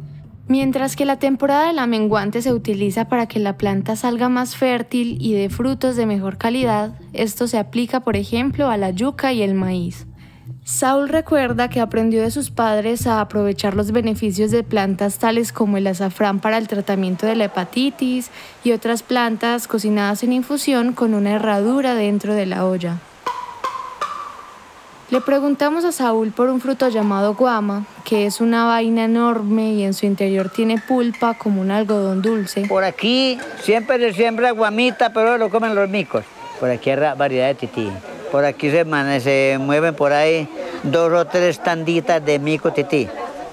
Mientras 0.48 0.96
que 0.96 1.04
la 1.04 1.18
temporada 1.18 1.66
de 1.66 1.74
la 1.74 1.88
menguante 1.88 2.44
se 2.44 2.54
utiliza 2.54 3.06
para 3.06 3.26
que 3.26 3.40
la 3.40 3.58
planta 3.58 3.96
salga 3.96 4.30
más 4.30 4.56
fértil 4.56 5.18
y 5.20 5.34
dé 5.34 5.50
frutos 5.50 5.96
de 5.96 6.06
mejor 6.06 6.38
calidad, 6.38 6.94
esto 7.12 7.48
se 7.48 7.58
aplica 7.58 8.02
por 8.02 8.18
ejemplo 8.18 8.70
a 8.70 8.78
la 8.78 8.92
yuca 8.92 9.34
y 9.34 9.42
el 9.42 9.56
maíz. 9.56 10.06
Saul 10.72 11.10
recuerda 11.10 11.70
que 11.70 11.82
aprendió 11.82 12.22
de 12.22 12.32
sus 12.32 12.50
padres 12.50 13.06
a 13.06 13.20
aprovechar 13.20 13.76
los 13.76 13.92
beneficios 13.92 14.52
de 14.52 14.64
plantas 14.64 15.20
tales 15.20 15.52
como 15.52 15.76
el 15.76 15.86
azafrán 15.86 16.40
para 16.40 16.58
el 16.58 16.70
tratamiento 16.70 17.28
de 17.28 17.36
la 17.36 17.46
hepatitis 17.46 18.32
y 18.64 18.72
otras 18.72 19.04
plantas 19.04 19.68
cocinadas 19.68 20.24
en 20.24 20.32
infusión 20.32 20.94
con 20.94 21.14
una 21.14 21.34
herradura 21.34 21.94
dentro 21.94 22.34
de 22.36 22.46
la 22.46 22.66
olla. 22.66 23.00
Le 25.10 25.20
preguntamos 25.20 25.84
a 25.84 25.92
Saúl 25.92 26.32
por 26.32 26.48
un 26.48 26.62
fruto 26.62 26.88
llamado 26.88 27.36
guama, 27.36 27.86
que 28.06 28.26
es 28.26 28.40
una 28.40 28.64
vaina 28.64 29.04
enorme 29.04 29.74
y 29.74 29.84
en 29.84 29.94
su 29.94 30.06
interior 30.06 30.50
tiene 30.50 30.78
pulpa 30.78 31.34
como 31.34 31.60
un 31.60 31.70
algodón 31.70 32.22
dulce. 32.22 32.66
Por 32.70 32.86
aquí 32.86 33.38
siempre 33.62 34.00
se 34.00 34.14
siembra 34.14 34.52
guamita, 34.52 35.12
pero 35.12 35.38
lo 35.38 35.50
comen 35.50 35.76
los 35.76 35.90
micos. 35.90 36.24
Por 36.62 36.70
aquí 36.70 36.92
hay 36.92 37.14
variedad 37.18 37.48
de 37.48 37.56
tití. 37.56 37.92
Por 38.32 38.46
aquí 38.46 38.72
se, 38.72 38.86
se 39.20 39.58
mueven 39.60 39.94
por 39.94 40.14
ahí 40.14 40.48
dos 40.84 41.12
o 41.12 41.26
tres 41.26 41.62
tanditas 41.62 42.24
de 42.26 42.40
mico 42.40 42.72
tití, 42.72 43.08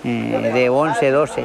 eh, 0.05 0.51
de 0.55 0.69
11, 0.69 1.11
12. 1.11 1.45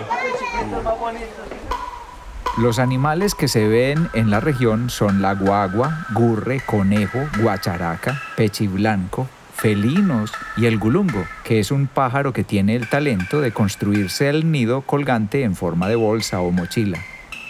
Los 2.59 2.77
animales 2.77 3.33
que 3.33 3.47
se 3.47 3.67
ven 3.67 4.09
en 4.13 4.29
la 4.29 4.39
región 4.39 4.91
son 4.91 5.23
la 5.23 5.33
guagua, 5.33 6.05
gurre, 6.13 6.61
conejo, 6.63 7.19
guacharaca, 7.41 8.21
pechiblanco, 8.37 9.27
felinos 9.55 10.31
y 10.55 10.67
el 10.67 10.77
gulungo, 10.77 11.25
que 11.43 11.59
es 11.59 11.71
un 11.71 11.87
pájaro 11.87 12.31
que 12.31 12.43
tiene 12.43 12.75
el 12.75 12.87
talento 12.87 13.41
de 13.41 13.51
construirse 13.51 14.29
el 14.29 14.51
nido 14.51 14.81
colgante 14.81 15.43
en 15.43 15.55
forma 15.55 15.87
de 15.87 15.95
bolsa 15.95 16.41
o 16.41 16.51
mochila. 16.51 16.99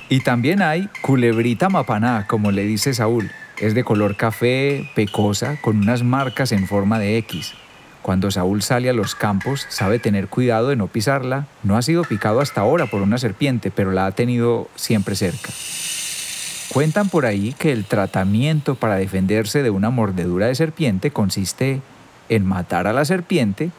Y 0.07 0.21
también 0.21 0.61
hay 0.61 0.87
culebrita 1.01 1.67
mapaná, 1.67 2.25
como 2.27 2.51
le 2.51 2.63
dice 2.63 2.93
Saúl, 2.93 3.29
es 3.59 3.73
de 3.75 3.83
color 3.83 4.15
café, 4.15 4.89
pecosa, 4.95 5.57
con 5.61 5.77
unas 5.77 6.03
marcas 6.03 6.51
en 6.51 6.67
forma 6.67 6.99
de 6.99 7.17
X. 7.17 7.53
Cuando 8.01 8.31
Saúl 8.31 8.61
sale 8.61 8.89
a 8.89 8.93
los 8.93 9.15
campos, 9.15 9.65
sabe 9.69 9.97
tener 9.97 10.27
cuidado 10.27 10.67
de 10.69 10.75
no 10.75 10.87
pisarla. 10.87 11.47
No 11.63 11.77
ha 11.77 11.81
sido 11.81 12.03
picado 12.03 12.41
hasta 12.41 12.61
ahora 12.61 12.87
por 12.87 13.01
una 13.01 13.17
serpiente, 13.17 13.71
pero 13.71 13.91
la 13.91 14.05
ha 14.05 14.11
tenido 14.11 14.67
siempre 14.75 15.15
cerca. 15.15 15.51
Cuentan 16.73 17.07
por 17.07 17.25
ahí 17.25 17.53
que 17.57 17.71
el 17.71 17.85
tratamiento 17.85 18.75
para 18.75 18.95
defenderse 18.95 19.63
de 19.63 19.69
una 19.69 19.89
mordedura 19.89 20.47
de 20.47 20.55
serpiente 20.55 21.11
consiste 21.11 21.81
en 22.29 22.45
matar 22.45 22.87
a 22.87 22.93
la 22.93 23.05
serpiente, 23.05 23.71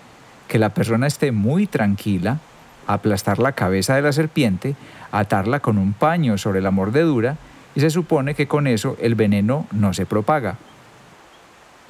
que 0.48 0.58
la 0.58 0.70
persona 0.70 1.06
esté 1.06 1.32
muy 1.32 1.66
tranquila, 1.66 2.38
aplastar 2.86 3.38
la 3.40 3.52
cabeza 3.52 3.94
de 3.96 4.02
la 4.02 4.12
serpiente, 4.12 4.74
atarla 5.12 5.60
con 5.60 5.76
un 5.76 5.92
paño 5.92 6.38
sobre 6.38 6.60
la 6.62 6.70
mordedura 6.70 7.36
y 7.74 7.80
se 7.80 7.90
supone 7.90 8.34
que 8.34 8.48
con 8.48 8.66
eso 8.66 8.96
el 9.00 9.14
veneno 9.14 9.66
no 9.72 9.94
se 9.94 10.06
propaga. 10.06 10.56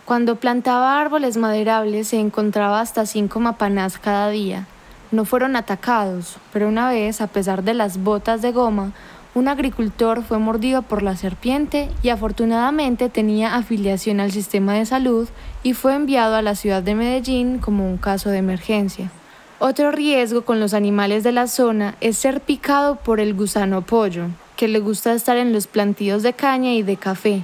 Cuando 0.04 0.36
plantaba 0.36 1.00
árboles 1.00 1.36
maderables 1.36 2.08
se 2.08 2.20
encontraba 2.20 2.80
hasta 2.80 3.06
cinco 3.06 3.40
mapanás 3.40 3.98
cada 3.98 4.28
día. 4.28 4.66
No 5.12 5.24
fueron 5.24 5.56
atacados, 5.56 6.36
pero 6.52 6.68
una 6.68 6.90
vez, 6.90 7.20
a 7.20 7.26
pesar 7.28 7.62
de 7.62 7.72
las 7.72 8.02
botas 8.02 8.42
de 8.42 8.52
goma, 8.52 8.92
un 9.34 9.48
agricultor 9.48 10.22
fue 10.22 10.38
mordido 10.38 10.82
por 10.82 11.02
la 11.02 11.16
serpiente 11.16 11.90
y 12.02 12.10
afortunadamente 12.10 13.08
tenía 13.08 13.56
afiliación 13.56 14.20
al 14.20 14.30
sistema 14.30 14.74
de 14.74 14.86
salud 14.86 15.28
y 15.62 15.72
fue 15.72 15.94
enviado 15.94 16.36
a 16.36 16.42
la 16.42 16.54
ciudad 16.54 16.82
de 16.82 16.94
Medellín 16.94 17.58
como 17.58 17.88
un 17.88 17.96
caso 17.96 18.30
de 18.30 18.38
emergencia. 18.38 19.10
Otro 19.58 19.90
riesgo 19.90 20.44
con 20.44 20.60
los 20.60 20.74
animales 20.74 21.24
de 21.24 21.32
la 21.32 21.46
zona 21.46 21.96
es 22.00 22.18
ser 22.18 22.40
picado 22.42 22.96
por 22.96 23.18
el 23.18 23.34
gusano 23.34 23.82
pollo, 23.82 24.26
le 24.68 24.80
gusta 24.80 25.12
estar 25.12 25.36
en 25.36 25.52
los 25.52 25.66
plantíos 25.66 26.22
de 26.22 26.32
caña 26.32 26.72
y 26.72 26.82
de 26.82 26.96
café. 26.96 27.42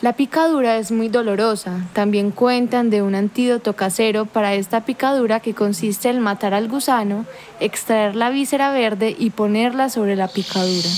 La 0.00 0.14
picadura 0.14 0.78
es 0.78 0.92
muy 0.92 1.08
dolorosa. 1.08 1.86
También 1.92 2.30
cuentan 2.30 2.88
de 2.88 3.02
un 3.02 3.14
antídoto 3.14 3.74
casero 3.74 4.24
para 4.24 4.54
esta 4.54 4.86
picadura 4.86 5.40
que 5.40 5.52
consiste 5.52 6.08
en 6.08 6.20
matar 6.20 6.54
al 6.54 6.68
gusano, 6.68 7.26
extraer 7.60 8.16
la 8.16 8.30
víscera 8.30 8.72
verde 8.72 9.14
y 9.18 9.28
ponerla 9.28 9.90
sobre 9.90 10.16
la 10.16 10.28
picadura. 10.28 10.88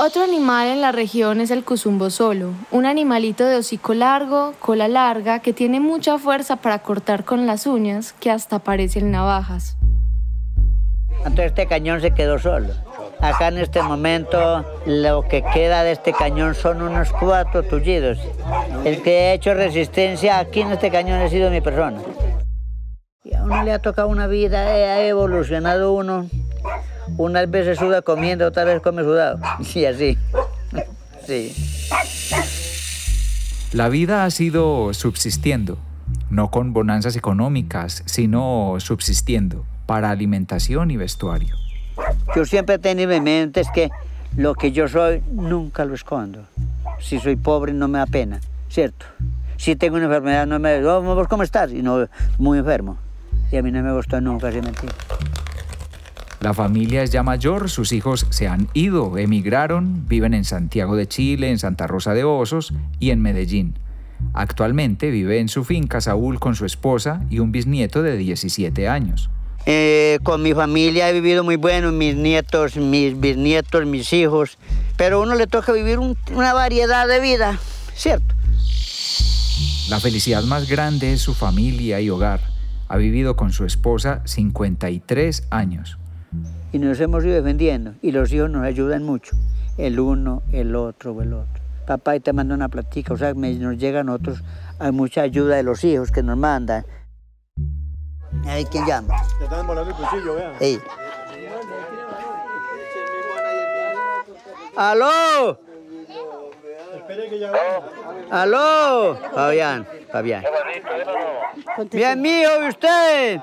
Otro 0.00 0.22
animal 0.22 0.68
en 0.68 0.80
la 0.80 0.92
región 0.92 1.40
es 1.40 1.50
el 1.50 1.64
cuzumbo 1.64 2.08
solo, 2.08 2.52
un 2.70 2.86
animalito 2.86 3.44
de 3.44 3.56
hocico 3.56 3.94
largo, 3.94 4.54
cola 4.60 4.86
larga, 4.86 5.40
que 5.40 5.52
tiene 5.52 5.80
mucha 5.80 6.18
fuerza 6.18 6.54
para 6.54 6.78
cortar 6.78 7.24
con 7.24 7.48
las 7.48 7.66
uñas, 7.66 8.12
que 8.12 8.30
hasta 8.30 8.60
parecen 8.60 9.10
navajas. 9.10 9.76
Entonces 11.18 11.46
este 11.46 11.66
cañón 11.66 12.00
se 12.00 12.12
quedó 12.12 12.38
solo. 12.38 12.87
Acá 13.20 13.48
en 13.48 13.58
este 13.58 13.82
momento 13.82 14.64
lo 14.86 15.22
que 15.22 15.42
queda 15.42 15.82
de 15.82 15.92
este 15.92 16.12
cañón 16.12 16.54
son 16.54 16.82
unos 16.82 17.10
cuatro 17.12 17.62
tullidos. 17.64 18.18
El 18.84 19.02
que 19.02 19.18
ha 19.18 19.32
hecho 19.32 19.54
resistencia 19.54 20.38
aquí 20.38 20.60
en 20.60 20.72
este 20.72 20.90
cañón 20.90 21.20
ha 21.20 21.28
sido 21.28 21.50
mi 21.50 21.60
persona. 21.60 22.00
Y 23.24 23.34
a 23.34 23.42
uno 23.42 23.62
le 23.64 23.72
ha 23.72 23.80
tocado 23.80 24.08
una 24.08 24.26
vida, 24.28 24.60
ha 24.60 25.04
evolucionado 25.04 25.92
uno. 25.92 26.28
Unas 27.16 27.50
veces 27.50 27.78
suda 27.78 28.02
comiendo, 28.02 28.46
otras 28.46 28.66
veces 28.66 28.82
come 28.82 29.02
sudado. 29.02 29.40
Y 29.74 29.84
así. 29.84 30.18
Sí. 31.26 31.54
La 33.74 33.90
vida 33.90 34.24
ha 34.24 34.30
sido 34.30 34.94
subsistiendo, 34.94 35.76
no 36.30 36.50
con 36.50 36.72
bonanzas 36.72 37.16
económicas, 37.16 38.02
sino 38.06 38.76
subsistiendo 38.78 39.66
para 39.84 40.08
alimentación 40.08 40.90
y 40.90 40.96
vestuario. 40.96 41.54
Yo 42.34 42.44
siempre 42.44 42.76
he 42.76 42.78
tenido 42.78 43.12
en 43.12 43.24
mente 43.24 43.62
que 43.74 43.90
lo 44.36 44.54
que 44.54 44.72
yo 44.72 44.88
soy 44.88 45.22
nunca 45.32 45.84
lo 45.84 45.94
escondo. 45.94 46.44
Si 47.00 47.18
soy 47.18 47.36
pobre 47.36 47.72
no 47.72 47.88
me 47.88 47.98
da 47.98 48.06
pena, 48.06 48.40
¿cierto? 48.68 49.06
Si 49.56 49.76
tengo 49.76 49.96
una 49.96 50.06
enfermedad 50.06 50.46
no 50.46 50.58
me... 50.58 50.84
Oh, 50.84 51.02
¿Vos 51.02 51.28
cómo 51.28 51.42
estás? 51.42 51.72
Y 51.72 51.82
no, 51.82 52.06
muy 52.38 52.58
enfermo. 52.58 52.98
Y 53.50 53.56
a 53.56 53.62
mí 53.62 53.70
no 53.70 53.82
me 53.82 53.92
gustó 53.92 54.20
nunca, 54.20 54.52
si 54.52 54.60
mentir. 54.60 54.90
La 56.40 56.54
familia 56.54 57.02
es 57.02 57.10
ya 57.10 57.24
mayor, 57.24 57.68
sus 57.68 57.92
hijos 57.92 58.26
se 58.30 58.46
han 58.46 58.68
ido, 58.72 59.18
emigraron, 59.18 60.06
viven 60.06 60.34
en 60.34 60.44
Santiago 60.44 60.94
de 60.94 61.08
Chile, 61.08 61.50
en 61.50 61.58
Santa 61.58 61.88
Rosa 61.88 62.14
de 62.14 62.22
Osos 62.22 62.72
y 63.00 63.10
en 63.10 63.20
Medellín. 63.20 63.74
Actualmente 64.34 65.10
vive 65.10 65.40
en 65.40 65.48
su 65.48 65.64
finca 65.64 66.00
Saúl 66.00 66.38
con 66.38 66.54
su 66.54 66.64
esposa 66.64 67.24
y 67.30 67.40
un 67.40 67.50
bisnieto 67.50 68.02
de 68.02 68.16
17 68.16 68.88
años. 68.88 69.30
Eh, 69.66 70.18
con 70.22 70.42
mi 70.42 70.54
familia 70.54 71.10
he 71.10 71.12
vivido 71.12 71.44
muy 71.44 71.56
bueno, 71.56 71.92
mis 71.92 72.14
nietos, 72.14 72.76
mis 72.76 73.18
bisnietos, 73.18 73.84
mis 73.86 74.12
hijos, 74.12 74.58
pero 74.96 75.18
a 75.18 75.20
uno 75.20 75.34
le 75.34 75.46
toca 75.46 75.72
vivir 75.72 75.98
una 75.98 76.54
variedad 76.54 77.06
de 77.06 77.20
vida, 77.20 77.58
¿cierto? 77.94 78.34
La 79.90 80.00
felicidad 80.00 80.42
más 80.42 80.68
grande 80.68 81.14
es 81.14 81.22
su 81.22 81.34
familia 81.34 82.00
y 82.00 82.10
hogar. 82.10 82.40
Ha 82.88 82.96
vivido 82.98 83.36
con 83.36 83.52
su 83.52 83.64
esposa 83.64 84.20
53 84.26 85.44
años. 85.50 85.98
Y 86.72 86.78
nos 86.78 87.00
hemos 87.00 87.24
ido 87.24 87.34
defendiendo 87.34 87.94
y 88.02 88.12
los 88.12 88.30
hijos 88.32 88.50
nos 88.50 88.64
ayudan 88.64 89.02
mucho, 89.02 89.34
el 89.78 89.98
uno, 89.98 90.42
el 90.52 90.76
otro 90.76 91.12
o 91.12 91.22
el 91.22 91.32
otro. 91.32 91.62
Papá 91.86 92.16
y 92.16 92.20
te 92.20 92.34
manda 92.34 92.54
una 92.54 92.68
platica, 92.68 93.14
o 93.14 93.16
sea, 93.16 93.32
nos 93.32 93.78
llegan 93.78 94.10
otros, 94.10 94.42
hay 94.78 94.92
mucha 94.92 95.22
ayuda 95.22 95.56
de 95.56 95.62
los 95.62 95.82
hijos 95.84 96.10
que 96.10 96.22
nos 96.22 96.36
mandan. 96.36 96.84
A 98.46 98.54
ver 98.54 98.66
quién 98.66 98.86
llama. 98.86 99.14
Ya 99.38 99.44
están 99.44 99.66
volando 99.66 99.90
el 99.90 99.96
cuchillo, 99.96 100.34
vean. 100.34 100.52
Ey. 100.60 100.80
¡Aló! 104.76 105.58
Espere 106.94 107.28
que 107.28 107.38
ya 107.40 107.52
¡Aló! 108.30 109.18
Fabián, 109.34 109.86
Fabián. 110.12 110.44
Bien 111.90 112.20
mío, 112.20 112.48
¿y 112.64 112.68
usted? 112.68 113.40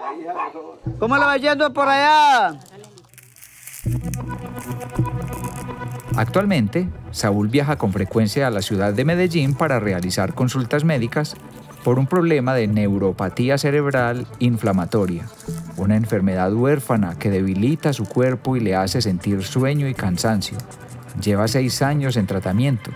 ¿Cómo 0.99 1.17
le 1.17 1.25
va 1.25 1.37
yendo 1.37 1.73
por 1.73 1.87
allá? 1.87 2.57
Actualmente, 6.15 6.87
Saúl 7.11 7.49
viaja 7.49 7.77
con 7.77 7.91
frecuencia 7.91 8.47
a 8.47 8.51
la 8.51 8.61
ciudad 8.61 8.93
de 8.93 9.03
Medellín 9.03 9.55
para 9.55 9.79
realizar 9.79 10.33
consultas 10.33 10.85
médicas 10.85 11.35
por 11.85 11.99
un 11.99 12.07
problema 12.07 12.55
de 12.55 12.65
neuropatía 12.65 13.59
cerebral 13.59 14.25
inflamatoria, 14.39 15.27
una 15.77 15.95
enfermedad 15.95 16.51
huérfana 16.51 17.19
que 17.19 17.29
debilita 17.29 17.93
su 17.93 18.05
cuerpo 18.05 18.57
y 18.57 18.59
le 18.59 18.75
hace 18.75 19.03
sentir 19.03 19.43
sueño 19.43 19.87
y 19.87 19.93
cansancio. 19.93 20.57
Lleva 21.21 21.47
seis 21.47 21.83
años 21.83 22.17
en 22.17 22.25
tratamiento, 22.25 22.89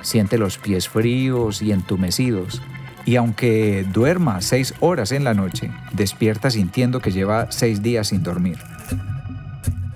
siente 0.00 0.38
los 0.38 0.56
pies 0.56 0.88
fríos 0.88 1.60
y 1.60 1.70
entumecidos, 1.70 2.62
y 3.04 3.16
aunque 3.16 3.86
duerma 3.92 4.40
seis 4.40 4.72
horas 4.80 5.12
en 5.12 5.24
la 5.24 5.34
noche, 5.34 5.70
despierta 5.92 6.50
sintiendo 6.50 7.00
que 7.00 7.10
lleva 7.10 7.52
seis 7.52 7.82
días 7.82 8.08
sin 8.08 8.22
dormir. 8.22 8.56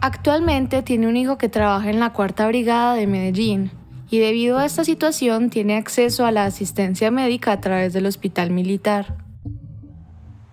Actualmente 0.02 0.82
tiene 0.82 1.08
un 1.08 1.16
hijo 1.16 1.38
que 1.38 1.48
trabaja 1.48 1.88
en 1.88 1.98
la 1.98 2.12
Cuarta 2.12 2.46
Brigada 2.46 2.92
de 2.92 3.06
Medellín 3.06 3.70
y 4.14 4.20
debido 4.20 4.58
a 4.58 4.64
esta 4.64 4.84
situación 4.84 5.50
tiene 5.50 5.76
acceso 5.76 6.24
a 6.24 6.30
la 6.30 6.44
asistencia 6.44 7.10
médica 7.10 7.50
a 7.50 7.60
través 7.60 7.92
del 7.92 8.06
hospital 8.06 8.52
militar. 8.52 9.16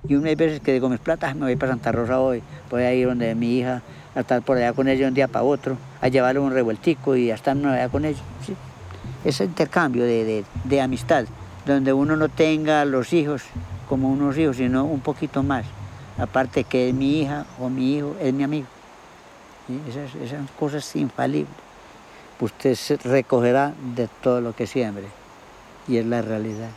Y 0.10 0.16
una 0.16 0.34
veces 0.34 0.62
que 0.62 0.74
digo, 0.74 0.90
mis 0.90 1.00
plata, 1.00 1.32
me 1.36 1.42
voy 1.42 1.56
para 1.58 1.74
Santa 1.74 1.92
Rosa 1.92 2.20
hoy, 2.20 2.42
voy 2.72 2.82
a 2.82 2.92
ir 2.96 3.06
donde 3.06 3.36
mi 3.36 3.60
hija, 3.60 3.84
a 4.16 4.22
estar 4.22 4.42
por 4.42 4.58
allá 4.58 4.74
con 4.74 4.88
ella 4.88 5.08
un 5.08 5.14
día 5.14 5.28
para 5.28 5.46
otro, 5.46 5.78
a 6.02 6.08
llevarle 6.08 6.40
un 6.40 6.52
revueltico 6.52 7.16
y 7.16 7.30
a 7.30 7.36
estar 7.36 7.56
allá 7.56 7.88
con 7.88 8.04
ella. 8.04 8.18
¿sí? 8.44 8.56
Ese 9.24 9.46
intercambio 9.46 10.06
de, 10.06 10.26
de, 10.26 10.46
de 10.64 10.82
amistad, 10.82 11.26
donde 11.68 11.94
uno 11.94 12.16
no 12.16 12.30
tenga 12.30 12.84
los 12.86 13.14
hijos 13.14 13.44
como 13.88 14.10
unos 14.10 14.40
hijos, 14.40 14.58
sino 14.58 14.86
un 14.86 15.02
poquito 15.02 15.44
más. 15.44 15.66
Aparte 16.18 16.64
que 16.64 16.90
es 16.90 16.96
mi 16.96 17.22
hija 17.22 17.46
o 17.60 17.70
mi 17.70 17.98
hijo, 17.98 18.16
es 18.20 18.34
mi 18.34 18.44
amigo. 18.44 18.66
Esas, 19.88 20.16
esas 20.16 20.50
cosas 20.58 20.96
infalibles. 20.96 21.61
Usted 22.42 22.74
se 22.74 22.98
recogerá 22.98 23.74
de 23.96 24.10
todo 24.22 24.42
lo 24.42 24.54
que 24.54 24.66
siembre. 24.66 25.06
Y 25.88 25.98
es 25.98 26.06
la 26.06 26.22
realidad. 26.22 26.70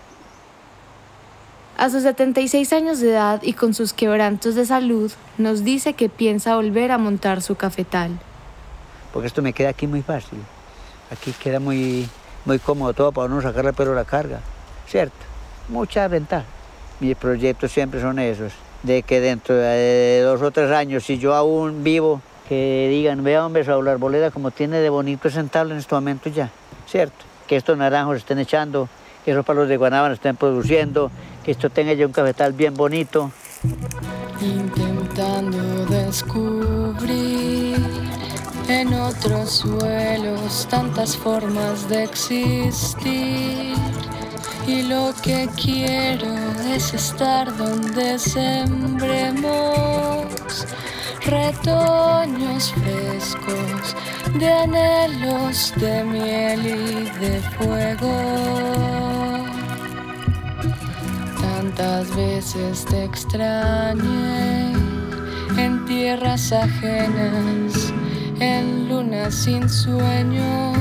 A 1.76 1.90
sus 1.90 2.02
76 2.02 2.72
años 2.72 3.00
de 3.00 3.10
edad 3.10 3.42
y 3.42 3.54
con 3.54 3.74
sus 3.74 3.92
quebrantos 3.92 4.54
de 4.54 4.66
salud, 4.66 5.10
nos 5.38 5.64
dice 5.64 5.94
que 5.94 6.08
piensa 6.08 6.54
volver 6.54 6.92
a 6.92 6.98
montar 6.98 7.42
su 7.42 7.56
cafetal. 7.56 8.12
Porque 9.12 9.26
esto 9.26 9.42
me 9.42 9.52
queda 9.52 9.70
aquí 9.70 9.86
muy 9.86 10.02
fácil. 10.02 10.38
Aquí 11.10 11.32
queda 11.32 11.60
muy, 11.60 12.08
muy 12.44 12.58
cómodo 12.58 12.92
todo 12.92 13.10
para 13.10 13.26
uno 13.26 13.40
sacarle 13.40 13.72
pero 13.72 13.94
la 13.94 14.04
carga. 14.04 14.40
¿Cierto? 14.86 15.16
Mucha 15.68 16.06
ventaja. 16.08 16.44
Mis 17.00 17.16
proyectos 17.16 17.72
siempre 17.72 18.00
son 18.00 18.18
esos. 18.18 18.52
De 18.82 19.02
que 19.02 19.20
dentro 19.20 19.54
de 19.56 20.20
dos 20.20 20.42
o 20.42 20.50
tres 20.50 20.70
años, 20.70 21.04
si 21.04 21.18
yo 21.18 21.34
aún 21.34 21.82
vivo, 21.82 22.20
que 22.48 22.88
digan, 22.90 23.24
vea 23.24 23.44
hombre, 23.44 23.64
Saúl 23.64 23.88
Arboleda 23.88 24.30
como 24.30 24.50
tiene 24.50 24.78
de 24.78 24.90
bonito 24.90 25.30
sentarlo 25.30 25.72
en 25.72 25.78
este 25.80 25.94
momento 25.94 26.28
ya. 26.30 26.50
¿Cierto? 26.86 27.24
Que 27.46 27.56
estos 27.56 27.76
naranjos 27.76 28.18
estén 28.18 28.38
echando, 28.38 28.88
que 29.24 29.30
esos 29.32 29.44
palos 29.44 29.68
de 29.68 29.76
guanábana 29.76 30.14
estén 30.14 30.36
produciendo, 30.36 31.10
que 31.44 31.50
esto 31.50 31.70
tenga 31.70 31.92
ya 31.94 32.06
un 32.06 32.12
cafetal 32.12 32.52
bien 32.52 32.74
bonito. 32.74 33.30
Intentando 34.40 35.86
descubrir 35.86 37.76
en 38.68 38.94
otros 38.94 39.50
suelos 39.50 40.66
tantas 40.68 41.16
formas 41.16 41.88
de 41.88 42.04
existir. 42.04 43.74
Y 44.66 44.82
lo 44.82 45.12
que 45.22 45.48
quiero 45.56 46.34
es 46.66 46.94
estar 46.94 47.54
donde 47.56 48.18
sembremos 48.18 49.44
retoños 51.26 52.72
frescos 52.72 53.96
de 54.38 54.52
anhelos 54.52 55.72
de 55.76 56.04
miel 56.04 56.66
y 56.66 57.20
de 57.20 57.40
fuego. 57.56 58.12
Tantas 61.40 62.14
veces 62.16 62.84
te 62.84 63.04
extrañé 63.04 64.72
en 65.56 65.84
tierras 65.86 66.52
ajenas, 66.52 67.92
en 68.40 68.88
lunas 68.88 69.34
sin 69.34 69.68
sueño, 69.68 70.72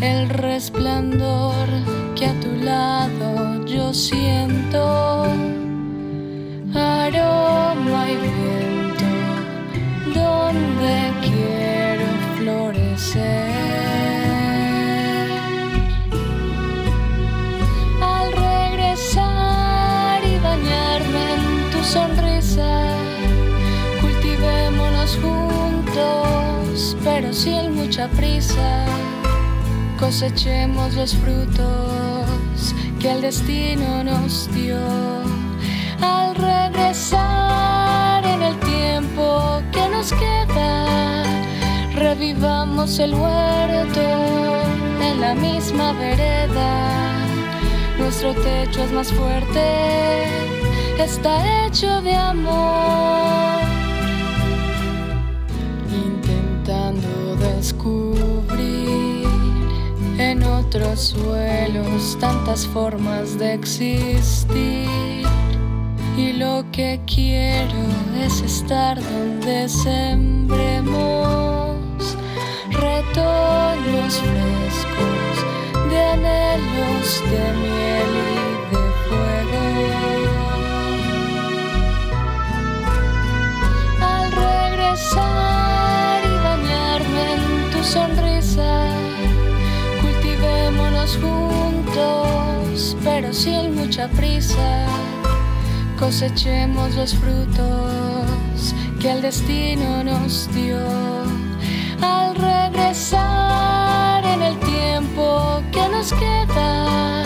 el 0.00 0.28
resplandor 0.28 1.66
que 2.14 2.26
a 2.26 2.40
tu 2.40 2.52
lado 2.64 3.64
yo 3.64 3.92
siento. 3.92 5.53
Sin 27.34 27.74
mucha 27.74 28.08
prisa. 28.08 28.86
Cosechemos 29.98 30.94
los 30.94 31.14
frutos 31.16 32.74
que 33.00 33.10
el 33.10 33.22
destino 33.22 34.04
nos 34.04 34.48
dio. 34.54 34.78
Al 36.00 36.34
regresar 36.36 38.24
en 38.24 38.42
el 38.42 38.56
tiempo 38.60 39.60
que 39.72 39.88
nos 39.88 40.12
queda, 40.12 41.24
revivamos 41.94 42.98
el 43.00 43.14
huerto 43.14 44.00
en 45.00 45.20
la 45.20 45.34
misma 45.34 45.92
vereda. 45.92 47.16
Nuestro 47.98 48.32
techo 48.34 48.84
es 48.84 48.92
más 48.92 49.12
fuerte, 49.12 50.24
está 50.98 51.66
hecho 51.66 52.00
de 52.02 52.14
amor. 52.14 53.63
Otros 60.58 61.00
suelos 61.00 62.16
tantas 62.20 62.66
formas 62.66 63.38
de 63.38 63.54
existir. 63.54 64.88
Y 66.16 66.32
lo 66.32 66.64
que 66.70 67.00
quiero 67.06 67.82
es 68.20 68.40
estar 68.40 69.00
donde 69.02 69.68
sembremos 69.68 70.96
retoños 72.70 74.20
frescos 74.20 75.44
de 75.90 76.00
anhelos 76.00 77.22
de 77.30 77.52
miel 77.62 78.12
y 78.30 78.42
de 78.70 78.84
fuego. 79.08 79.64
Al 84.00 84.26
regresar 84.32 86.18
y 86.24 86.34
bañarme 86.44 87.24
en 87.34 87.42
tu 87.72 87.80
sonrisa, 87.82 88.93
juntos, 91.16 92.96
pero 93.02 93.32
sin 93.32 93.74
mucha 93.74 94.08
prisa. 94.08 94.86
Cosechemos 95.98 96.94
los 96.96 97.14
frutos 97.14 98.74
que 99.00 99.10
el 99.10 99.22
destino 99.22 100.04
nos 100.04 100.52
dio. 100.52 100.78
Al 102.00 102.34
regresar 102.34 104.24
en 104.24 104.42
el 104.42 104.58
tiempo 104.60 105.62
que 105.72 105.88
nos 105.88 106.12
queda, 106.12 107.22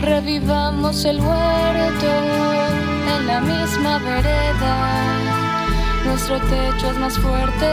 revivamos 0.00 1.04
el 1.04 1.20
huerto 1.20 2.12
en 3.16 3.26
la 3.26 3.40
misma 3.40 3.98
vereda. 3.98 5.00
Nuestro 6.04 6.38
techo 6.40 6.90
es 6.90 6.98
más 6.98 7.18
fuerte, 7.18 7.68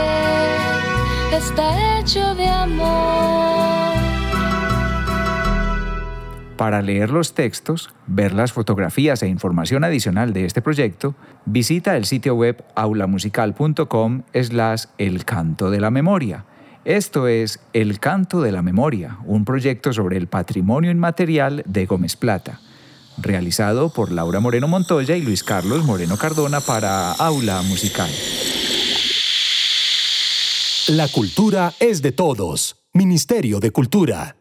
está 1.32 2.00
hecho 2.00 2.36
de 2.36 2.48
amor. 2.48 3.97
Para 6.58 6.82
leer 6.82 7.12
los 7.12 7.36
textos, 7.36 7.92
ver 8.08 8.34
las 8.34 8.52
fotografías 8.52 9.22
e 9.22 9.28
información 9.28 9.84
adicional 9.84 10.34
de 10.34 10.46
este 10.46 10.64
proyecto, 10.64 11.14
visita 11.46 11.96
el 11.96 12.06
sitio 12.06 12.34
web 12.34 12.66
aulamusical.com 12.74 14.24
slash 14.34 14.86
El 14.98 15.24
Canto 15.24 15.70
de 15.70 15.80
la 15.80 15.92
Memoria. 15.92 16.46
Esto 16.84 17.28
es 17.28 17.60
El 17.74 18.00
Canto 18.00 18.42
de 18.42 18.52
la 18.52 18.64
Memoria, 18.64 19.20
un 19.26 19.46
proyecto 19.46 19.94
sobre 19.94 20.18
el 20.18 20.26
patrimonio 20.26 20.90
inmaterial 20.90 21.62
de 21.68 21.86
Gómez 21.86 22.16
Plata, 22.16 22.60
realizado 23.20 23.90
por 23.90 24.12
Laura 24.12 24.40
Moreno 24.40 24.68
Montoya 24.68 25.16
y 25.16 25.22
Luis 25.22 25.44
Carlos 25.44 25.86
Moreno 25.86 26.18
Cardona 26.18 26.60
para 26.60 27.12
Aula 27.12 27.62
Musical. 27.62 28.10
La 30.88 31.08
cultura 31.08 31.74
es 31.80 32.02
de 32.02 32.14
todos. 32.14 32.78
Ministerio 32.94 33.60
de 33.60 33.70
Cultura. 33.70 34.38